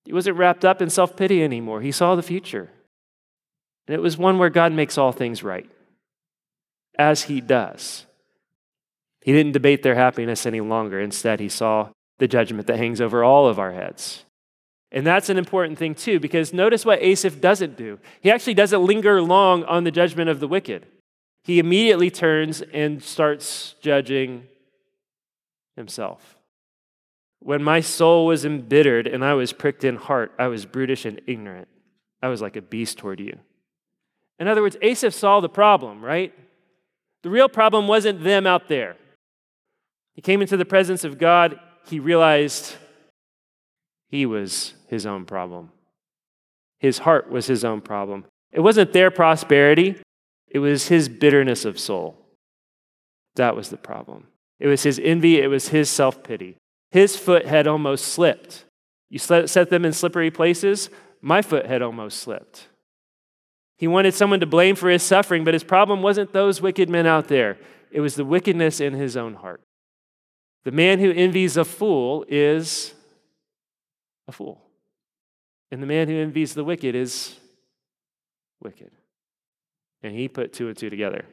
He 0.05 0.13
wasn't 0.13 0.37
wrapped 0.37 0.65
up 0.65 0.81
in 0.81 0.89
self 0.89 1.15
pity 1.15 1.43
anymore. 1.43 1.81
He 1.81 1.91
saw 1.91 2.15
the 2.15 2.23
future. 2.23 2.71
And 3.87 3.93
it 3.93 4.01
was 4.01 4.17
one 4.17 4.39
where 4.39 4.49
God 4.49 4.71
makes 4.71 4.97
all 4.97 5.11
things 5.11 5.43
right, 5.43 5.69
as 6.99 7.23
he 7.23 7.41
does. 7.41 8.05
He 9.21 9.31
didn't 9.31 9.53
debate 9.53 9.81
their 9.81 9.95
happiness 9.95 10.45
any 10.45 10.61
longer. 10.61 10.99
Instead, 10.99 11.39
he 11.39 11.49
saw 11.49 11.89
the 12.19 12.27
judgment 12.27 12.67
that 12.67 12.77
hangs 12.77 13.01
over 13.01 13.23
all 13.23 13.47
of 13.47 13.57
our 13.57 13.71
heads. 13.71 14.25
And 14.91 15.07
that's 15.07 15.29
an 15.29 15.37
important 15.37 15.77
thing, 15.77 15.95
too, 15.95 16.19
because 16.19 16.51
notice 16.51 16.85
what 16.85 17.01
Asaph 17.01 17.39
doesn't 17.39 17.77
do. 17.77 17.99
He 18.21 18.29
actually 18.29 18.55
doesn't 18.55 18.83
linger 18.83 19.21
long 19.21 19.63
on 19.63 19.83
the 19.83 19.91
judgment 19.91 20.29
of 20.29 20.39
the 20.39 20.47
wicked. 20.47 20.85
He 21.43 21.59
immediately 21.59 22.11
turns 22.11 22.61
and 22.61 23.01
starts 23.01 23.75
judging 23.81 24.47
himself. 25.75 26.37
When 27.39 27.63
my 27.63 27.79
soul 27.79 28.25
was 28.25 28.43
embittered 28.43 29.07
and 29.07 29.23
I 29.23 29.35
was 29.35 29.53
pricked 29.53 29.85
in 29.85 29.95
heart, 29.95 30.33
I 30.37 30.47
was 30.47 30.65
brutish 30.65 31.05
and 31.05 31.21
ignorant. 31.27 31.69
I 32.21 32.27
was 32.27 32.41
like 32.41 32.57
a 32.57 32.61
beast 32.61 32.97
toward 32.97 33.21
you. 33.21 33.37
In 34.39 34.47
other 34.47 34.61
words, 34.61 34.75
Asaph 34.81 35.13
saw 35.13 35.39
the 35.39 35.47
problem, 35.47 36.03
right? 36.03 36.33
The 37.23 37.29
real 37.29 37.49
problem 37.49 37.87
wasn't 37.87 38.23
them 38.23 38.47
out 38.47 38.67
there. 38.67 38.95
He 40.13 40.21
came 40.21 40.41
into 40.41 40.57
the 40.57 40.65
presence 40.65 41.03
of 41.03 41.17
God, 41.17 41.59
he 41.87 41.99
realized 41.99 42.75
he 44.09 44.25
was 44.25 44.73
his 44.87 45.05
own 45.05 45.25
problem. 45.25 45.71
His 46.79 46.99
heart 46.99 47.29
was 47.29 47.47
his 47.47 47.63
own 47.63 47.81
problem. 47.81 48.25
It 48.51 48.61
wasn't 48.61 48.93
their 48.93 49.11
prosperity, 49.11 49.95
it 50.47 50.59
was 50.59 50.87
his 50.87 51.09
bitterness 51.09 51.65
of 51.65 51.79
soul. 51.79 52.17
That 53.35 53.55
was 53.55 53.69
the 53.69 53.77
problem. 53.77 54.27
It 54.59 54.67
was 54.67 54.83
his 54.83 54.99
envy, 54.99 55.39
it 55.39 55.47
was 55.47 55.69
his 55.69 55.89
self 55.89 56.23
pity. 56.23 56.57
His 56.91 57.15
foot 57.15 57.45
had 57.45 57.67
almost 57.67 58.05
slipped. 58.05 58.65
You 59.09 59.19
set 59.19 59.69
them 59.69 59.85
in 59.85 59.93
slippery 59.93 60.31
places, 60.31 60.89
my 61.21 61.41
foot 61.41 61.65
had 61.65 61.81
almost 61.81 62.17
slipped. 62.17 62.67
He 63.79 63.87
wanted 63.87 64.13
someone 64.13 64.41
to 64.41 64.45
blame 64.45 64.75
for 64.75 64.89
his 64.89 65.03
suffering, 65.03 65.45
but 65.45 65.53
his 65.53 65.63
problem 65.63 66.01
wasn't 66.01 66.33
those 66.33 66.61
wicked 66.61 66.89
men 66.89 67.07
out 67.07 67.29
there, 67.29 67.57
it 67.91 68.01
was 68.01 68.15
the 68.15 68.25
wickedness 68.25 68.81
in 68.81 68.93
his 68.93 69.15
own 69.15 69.35
heart. 69.35 69.61
The 70.65 70.71
man 70.71 70.99
who 70.99 71.11
envies 71.11 71.55
a 71.55 71.63
fool 71.63 72.25
is 72.27 72.93
a 74.27 74.33
fool. 74.33 74.61
And 75.71 75.81
the 75.81 75.87
man 75.87 76.09
who 76.09 76.15
envies 76.15 76.53
the 76.53 76.65
wicked 76.65 76.93
is 76.93 77.37
wicked. 78.61 78.91
And 80.03 80.13
he 80.13 80.27
put 80.27 80.51
two 80.51 80.67
and 80.67 80.77
two 80.77 80.89
together. 80.89 81.23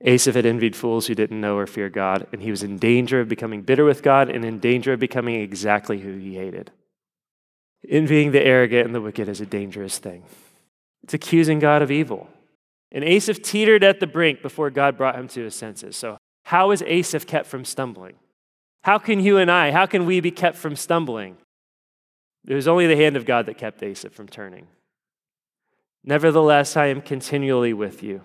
Asaph 0.00 0.34
had 0.34 0.46
envied 0.46 0.74
fools 0.74 1.06
who 1.06 1.14
didn't 1.14 1.40
know 1.40 1.56
or 1.56 1.66
fear 1.68 1.88
God, 1.88 2.26
and 2.32 2.42
he 2.42 2.50
was 2.50 2.64
in 2.64 2.76
danger 2.76 3.20
of 3.20 3.28
becoming 3.28 3.62
bitter 3.62 3.84
with 3.84 4.02
God 4.02 4.28
and 4.28 4.44
in 4.44 4.58
danger 4.58 4.92
of 4.92 5.00
becoming 5.00 5.36
exactly 5.40 6.00
who 6.00 6.16
he 6.16 6.34
hated. 6.34 6.72
Envying 7.88 8.32
the 8.32 8.44
arrogant 8.44 8.86
and 8.86 8.94
the 8.94 9.00
wicked 9.00 9.28
is 9.28 9.40
a 9.40 9.46
dangerous 9.46 9.98
thing. 9.98 10.24
It's 11.04 11.14
accusing 11.14 11.58
God 11.58 11.82
of 11.82 11.90
evil. 11.90 12.28
And 12.92 13.04
Asaph 13.04 13.42
teetered 13.42 13.84
at 13.84 14.00
the 14.00 14.06
brink 14.06 14.42
before 14.42 14.70
God 14.70 14.96
brought 14.96 15.16
him 15.16 15.28
to 15.28 15.44
his 15.44 15.54
senses. 15.54 15.96
So, 15.96 16.18
how 16.44 16.70
is 16.70 16.82
Asaph 16.82 17.26
kept 17.26 17.46
from 17.46 17.64
stumbling? 17.64 18.14
How 18.82 18.98
can 18.98 19.18
you 19.20 19.38
and 19.38 19.50
I, 19.50 19.72
how 19.72 19.86
can 19.86 20.06
we 20.06 20.20
be 20.20 20.30
kept 20.30 20.56
from 20.56 20.76
stumbling? 20.76 21.36
It 22.46 22.54
was 22.54 22.68
only 22.68 22.86
the 22.86 22.96
hand 22.96 23.16
of 23.16 23.26
God 23.26 23.46
that 23.46 23.58
kept 23.58 23.82
Asaph 23.82 24.12
from 24.12 24.28
turning. 24.28 24.68
Nevertheless, 26.04 26.76
I 26.76 26.86
am 26.86 27.02
continually 27.02 27.72
with 27.72 28.02
you. 28.02 28.22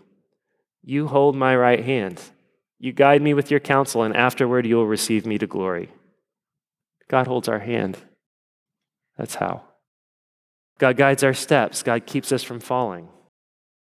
You 0.84 1.08
hold 1.08 1.36
my 1.36 1.56
right 1.56 1.84
hand. 1.84 2.22
You 2.80 2.92
guide 2.92 3.22
me 3.22 3.34
with 3.34 3.50
your 3.50 3.60
counsel, 3.60 4.04
and 4.04 4.16
afterward 4.16 4.68
you 4.68 4.76
will 4.76 4.88
receive 4.88 5.26
me 5.26 5.38
to 5.40 5.48
glory. 5.48 5.90
God 7.08 7.28
holds 7.28 7.48
our 7.48 7.60
hand. 7.60 7.98
That's 9.18 9.36
how. 9.36 9.64
God 10.78 10.98
guides 10.98 11.24
our 11.24 11.34
steps. 11.34 11.84
God 11.84 12.06
keeps 12.06 12.32
us 12.32 12.44
from 12.44 12.60
falling. 12.60 13.08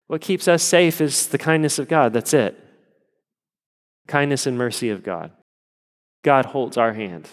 What 0.08 0.20
keeps 0.20 0.48
us 0.48 0.62
safe 0.62 1.00
is 1.00 1.28
the 1.28 1.38
kindness 1.38 1.78
of 1.78 1.88
God. 1.88 2.12
That's 2.12 2.34
it. 2.34 2.58
Kindness 4.08 4.46
and 4.46 4.58
mercy 4.58 4.90
of 4.90 5.02
God. 5.02 5.30
God 6.22 6.46
holds 6.46 6.76
our 6.76 6.92
hand. 6.92 7.28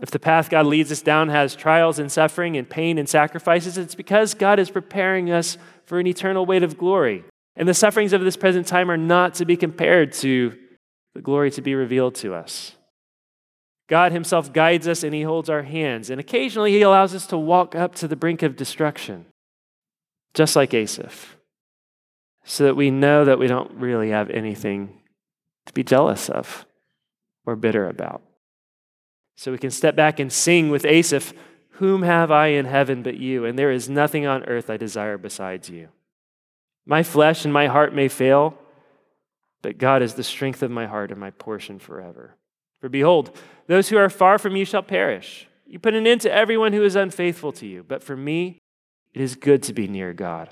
If 0.00 0.10
the 0.10 0.18
path 0.18 0.50
God 0.50 0.66
leads 0.66 0.92
us 0.92 1.02
down 1.02 1.28
has 1.28 1.56
trials 1.56 1.98
and 1.98 2.12
suffering 2.12 2.56
and 2.56 2.68
pain 2.68 2.98
and 2.98 3.08
sacrifices, 3.08 3.76
it's 3.76 3.94
because 3.94 4.34
God 4.34 4.58
is 4.58 4.70
preparing 4.70 5.30
us 5.30 5.58
for 5.84 5.98
an 5.98 6.06
eternal 6.06 6.46
weight 6.46 6.62
of 6.62 6.78
glory. 6.78 7.24
And 7.56 7.68
the 7.68 7.74
sufferings 7.74 8.12
of 8.12 8.20
this 8.20 8.36
present 8.36 8.66
time 8.66 8.90
are 8.90 8.96
not 8.96 9.34
to 9.34 9.44
be 9.44 9.56
compared 9.56 10.12
to 10.14 10.54
the 11.14 11.20
glory 11.20 11.50
to 11.52 11.62
be 11.62 11.74
revealed 11.74 12.14
to 12.16 12.34
us. 12.34 12.76
God 13.88 14.12
Himself 14.12 14.52
guides 14.52 14.86
us 14.86 15.02
and 15.02 15.14
He 15.14 15.22
holds 15.22 15.50
our 15.50 15.62
hands. 15.62 16.10
And 16.10 16.20
occasionally 16.20 16.72
He 16.72 16.82
allows 16.82 17.14
us 17.14 17.26
to 17.28 17.38
walk 17.38 17.74
up 17.74 17.94
to 17.96 18.08
the 18.08 18.16
brink 18.16 18.42
of 18.42 18.54
destruction, 18.54 19.26
just 20.34 20.54
like 20.54 20.74
Asaph, 20.74 21.36
so 22.44 22.64
that 22.64 22.76
we 22.76 22.90
know 22.90 23.24
that 23.24 23.38
we 23.38 23.46
don't 23.46 23.72
really 23.72 24.10
have 24.10 24.30
anything 24.30 25.00
to 25.66 25.72
be 25.72 25.82
jealous 25.82 26.28
of 26.28 26.66
or 27.46 27.56
bitter 27.56 27.88
about. 27.88 28.22
So 29.36 29.52
we 29.52 29.58
can 29.58 29.70
step 29.70 29.96
back 29.96 30.18
and 30.18 30.32
sing 30.32 30.68
with 30.68 30.84
Asaph, 30.84 31.32
Whom 31.72 32.02
have 32.02 32.32
I 32.32 32.48
in 32.48 32.66
heaven 32.66 33.04
but 33.04 33.18
you? 33.18 33.44
And 33.44 33.56
there 33.56 33.70
is 33.70 33.88
nothing 33.88 34.26
on 34.26 34.44
earth 34.44 34.68
I 34.68 34.76
desire 34.76 35.16
besides 35.16 35.70
you. 35.70 35.88
My 36.84 37.04
flesh 37.04 37.44
and 37.44 37.54
my 37.54 37.68
heart 37.68 37.94
may 37.94 38.08
fail, 38.08 38.58
but 39.62 39.78
God 39.78 40.02
is 40.02 40.14
the 40.14 40.24
strength 40.24 40.62
of 40.62 40.72
my 40.72 40.86
heart 40.86 41.12
and 41.12 41.20
my 41.20 41.30
portion 41.30 41.78
forever. 41.78 42.34
For 42.80 42.88
behold, 42.88 43.36
those 43.66 43.88
who 43.88 43.96
are 43.96 44.08
far 44.08 44.38
from 44.38 44.56
you 44.56 44.64
shall 44.64 44.82
perish. 44.82 45.46
You 45.66 45.78
put 45.78 45.94
an 45.94 46.06
end 46.06 46.22
to 46.22 46.32
everyone 46.32 46.72
who 46.72 46.82
is 46.82 46.96
unfaithful 46.96 47.52
to 47.52 47.66
you. 47.66 47.84
But 47.86 48.02
for 48.02 48.16
me, 48.16 48.58
it 49.12 49.20
is 49.20 49.34
good 49.34 49.62
to 49.64 49.72
be 49.72 49.86
near 49.86 50.12
God. 50.12 50.48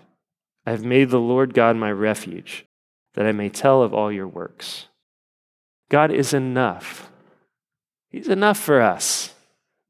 I 0.67 0.73
have 0.73 0.85
made 0.85 1.11
the 1.11 1.21
Lord 1.21 1.55
God 1.55 1.77
my 1.77 1.91
refuge, 1.93 2.67
that 3.15 3.27
I 3.27 3.33
may 3.33 3.49
tell 3.49 3.83
of 3.83 3.95
all 3.95 4.11
your 4.11 4.27
works. 4.27 4.87
God 5.89 6.11
is 6.11 6.35
enough. 6.35 7.11
He's 8.11 8.29
enough 8.29 8.59
for 8.59 8.81
us, 8.81 9.35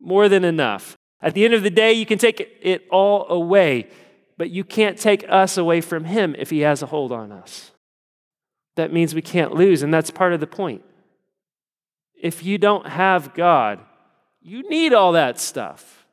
more 0.01 0.29
than 0.29 0.45
enough. 0.45 0.97
At 1.23 1.35
the 1.35 1.45
end 1.45 1.55
of 1.55 1.63
the 1.63 1.71
day, 1.71 1.93
you 1.93 2.05
can 2.05 2.19
take 2.19 2.59
it 2.61 2.87
all 2.91 3.27
away, 3.29 3.89
but 4.37 4.51
you 4.51 4.65
can't 4.65 4.99
take 4.99 5.25
us 5.29 5.57
away 5.57 5.81
from 5.81 6.05
Him 6.05 6.37
if 6.39 6.51
He 6.51 6.61
has 6.61 6.83
a 6.83 6.87
hold 6.87 7.13
on 7.13 7.33
us. 7.33 7.73
That 8.77 8.93
means 8.93 9.15
we 9.15 9.23
can't 9.23 9.55
lose, 9.55 9.83
and 9.83 9.93
that's 9.93 10.11
part 10.11 10.35
of 10.35 10.41
the 10.41 10.47
point. 10.47 10.83
If 12.21 12.43
you 12.43 12.59
don't 12.59 12.87
have 12.87 13.35
God, 13.35 13.81
you 14.41 14.69
need 14.69 14.93
all 14.93 15.13
that 15.13 15.39
stuff 15.39 16.07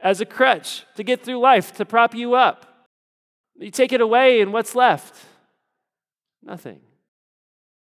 as 0.00 0.20
a 0.20 0.26
crutch 0.26 0.84
to 0.96 1.02
get 1.02 1.22
through 1.22 1.38
life, 1.38 1.74
to 1.76 1.84
prop 1.84 2.14
you 2.14 2.34
up. 2.34 2.88
You 3.58 3.70
take 3.70 3.92
it 3.92 4.00
away, 4.00 4.40
and 4.40 4.52
what's 4.52 4.74
left? 4.74 5.14
Nothing. 6.42 6.80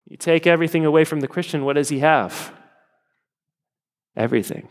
You 0.08 0.16
take 0.16 0.46
everything 0.46 0.84
away 0.84 1.04
from 1.04 1.20
the 1.20 1.28
Christian, 1.28 1.64
what 1.64 1.74
does 1.74 1.88
he 1.88 1.98
have? 1.98 2.52
Everything. 4.16 4.68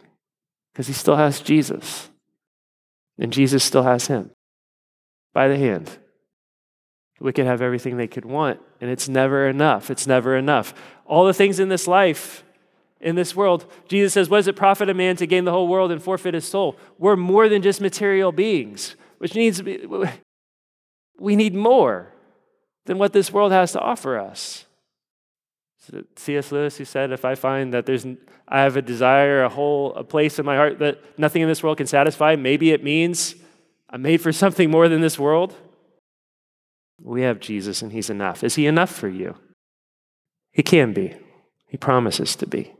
Because 0.71 0.87
he 0.87 0.93
still 0.93 1.17
has 1.17 1.41
Jesus. 1.41 2.09
And 3.17 3.31
Jesus 3.31 3.63
still 3.63 3.83
has 3.83 4.07
him 4.07 4.31
by 5.33 5.47
the 5.47 5.57
hand. 5.57 5.97
We 7.19 7.31
could 7.31 7.45
have 7.45 7.61
everything 7.61 7.97
they 7.97 8.07
could 8.07 8.25
want, 8.25 8.59
and 8.81 8.89
it's 8.89 9.07
never 9.07 9.47
enough. 9.47 9.89
It's 9.89 10.05
never 10.05 10.35
enough. 10.35 10.73
All 11.05 11.25
the 11.25 11.33
things 11.33 11.59
in 11.59 11.69
this 11.69 11.87
life, 11.87 12.43
in 12.99 13.15
this 13.15 13.35
world, 13.35 13.71
Jesus 13.87 14.13
says, 14.13 14.29
What 14.29 14.37
does 14.37 14.47
it 14.47 14.55
profit 14.55 14.89
a 14.89 14.93
man 14.93 15.15
to 15.17 15.25
gain 15.25 15.45
the 15.45 15.51
whole 15.51 15.67
world 15.67 15.91
and 15.91 16.03
forfeit 16.03 16.33
his 16.33 16.45
soul? 16.45 16.77
We're 16.97 17.15
more 17.15 17.47
than 17.47 17.61
just 17.61 17.79
material 17.79 18.31
beings, 18.31 18.95
which 19.19 19.33
needs 19.33 19.63
we 21.17 21.35
need 21.35 21.55
more 21.55 22.11
than 22.85 22.97
what 22.97 23.13
this 23.13 23.31
world 23.31 23.51
has 23.51 23.71
to 23.71 23.79
offer 23.79 24.19
us. 24.19 24.65
C.S. 26.15 26.51
Lewis, 26.51 26.77
who 26.77 26.85
said, 26.85 27.11
if 27.11 27.25
I 27.25 27.35
find 27.35 27.73
that 27.73 27.85
there's, 27.85 28.05
I 28.47 28.61
have 28.61 28.75
a 28.75 28.81
desire, 28.81 29.43
a 29.43 29.49
hole, 29.49 29.93
a 29.93 30.03
place 30.03 30.39
in 30.39 30.45
my 30.45 30.55
heart 30.55 30.79
that 30.79 30.99
nothing 31.17 31.43
in 31.43 31.47
this 31.47 31.61
world 31.61 31.77
can 31.77 31.87
satisfy, 31.87 32.35
maybe 32.35 32.71
it 32.71 32.83
means 32.83 33.35
I'm 33.89 34.01
made 34.01 34.19
for 34.19 34.31
something 34.31 34.71
more 34.71 34.89
than 34.89 35.01
this 35.01 35.19
world. 35.19 35.55
We 37.01 37.21
have 37.21 37.39
Jesus 37.39 37.81
and 37.81 37.91
He's 37.91 38.09
enough. 38.09 38.43
Is 38.43 38.55
He 38.55 38.67
enough 38.67 38.91
for 38.91 39.07
you? 39.07 39.35
He 40.51 40.63
can 40.63 40.93
be. 40.93 41.15
He 41.67 41.77
promises 41.77 42.35
to 42.37 42.47
be. 42.47 42.73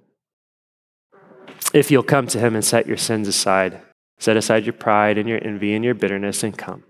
If 1.73 1.91
you'll 1.91 2.03
come 2.03 2.27
to 2.27 2.39
him 2.39 2.55
and 2.55 2.63
set 2.63 2.87
your 2.87 2.95
sins 2.95 3.27
aside, 3.27 3.81
set 4.17 4.37
aside 4.37 4.65
your 4.65 4.73
pride 4.73 5.17
and 5.17 5.27
your 5.27 5.43
envy 5.45 5.73
and 5.73 5.83
your 5.83 5.93
bitterness 5.93 6.43
and 6.43 6.57
come. 6.57 6.83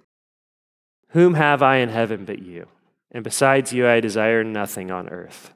Whom 1.10 1.34
have 1.34 1.64
I 1.64 1.78
in 1.78 1.90
heaven 1.90 2.26
but 2.26 2.40
you? 2.40 2.68
And 3.12 3.24
besides 3.24 3.74
you, 3.74 3.88
I 3.88 4.00
desire 4.00 4.44
nothing 4.44 4.92
on 4.92 5.10
earth. 5.10 5.54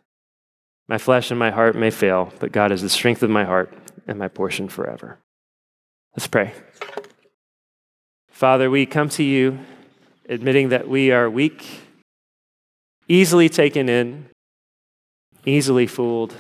My 0.88 0.98
flesh 0.98 1.30
and 1.30 1.38
my 1.38 1.52
heart 1.52 1.76
may 1.76 1.92
fail, 1.92 2.34
but 2.40 2.52
God 2.52 2.72
is 2.72 2.82
the 2.82 2.90
strength 2.90 3.22
of 3.22 3.30
my 3.30 3.44
heart 3.44 3.72
and 4.08 4.18
my 4.18 4.28
portion 4.28 4.70
forever. 4.70 5.20
Let's 6.16 6.26
pray. 6.26 6.54
Father, 8.32 8.72
we 8.72 8.88
come 8.88 9.10
to 9.10 9.24
you 9.24 9.60
admitting 10.30 10.70
that 10.70 10.88
we 10.88 11.12
are 11.12 11.30
weak, 11.30 11.66
easily 13.08 13.50
taken 13.50 13.90
in, 13.90 14.28
easily 15.46 15.88
fooled, 15.88 16.36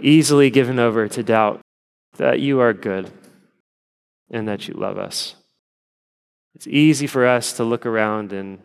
easily 0.00 0.48
given 0.50 0.78
over 0.78 1.08
to 1.08 1.22
doubt 1.22 1.60
that 2.16 2.38
you 2.38 2.60
are 2.60 2.72
good 2.72 3.10
and 4.30 4.46
that 4.46 4.68
you 4.68 4.74
love 4.74 4.96
us. 4.96 5.34
It's 6.54 6.68
easy 6.68 7.08
for 7.08 7.26
us 7.26 7.54
to 7.54 7.64
look 7.64 7.84
around 7.84 8.32
and 8.32 8.60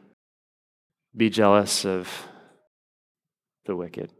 be 1.17 1.31
jealous 1.31 1.83
of 1.83 2.27
the 3.65 3.75
wicked. 3.75 4.11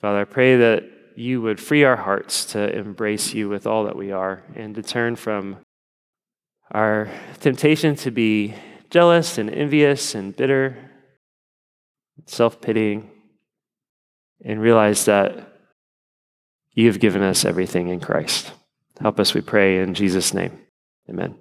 Father, 0.00 0.20
I 0.20 0.24
pray 0.24 0.56
that 0.56 0.84
you 1.14 1.40
would 1.40 1.60
free 1.60 1.84
our 1.84 1.96
hearts 1.96 2.44
to 2.46 2.76
embrace 2.76 3.32
you 3.32 3.48
with 3.48 3.66
all 3.66 3.84
that 3.84 3.96
we 3.96 4.10
are 4.10 4.42
and 4.56 4.74
to 4.74 4.82
turn 4.82 5.14
from 5.14 5.58
our 6.70 7.08
temptation 7.40 7.96
to 7.96 8.10
be 8.10 8.54
jealous 8.90 9.38
and 9.38 9.50
envious 9.50 10.14
and 10.14 10.36
bitter, 10.36 10.76
self 12.26 12.60
pitying, 12.60 13.10
and 14.44 14.60
realize 14.60 15.04
that 15.06 15.52
you 16.72 16.86
have 16.86 17.00
given 17.00 17.22
us 17.22 17.44
everything 17.44 17.88
in 17.88 18.00
Christ. 18.00 18.52
Help 19.00 19.18
us, 19.18 19.34
we 19.34 19.40
pray, 19.40 19.80
in 19.80 19.94
Jesus' 19.94 20.34
name. 20.34 20.58
Amen. 21.08 21.38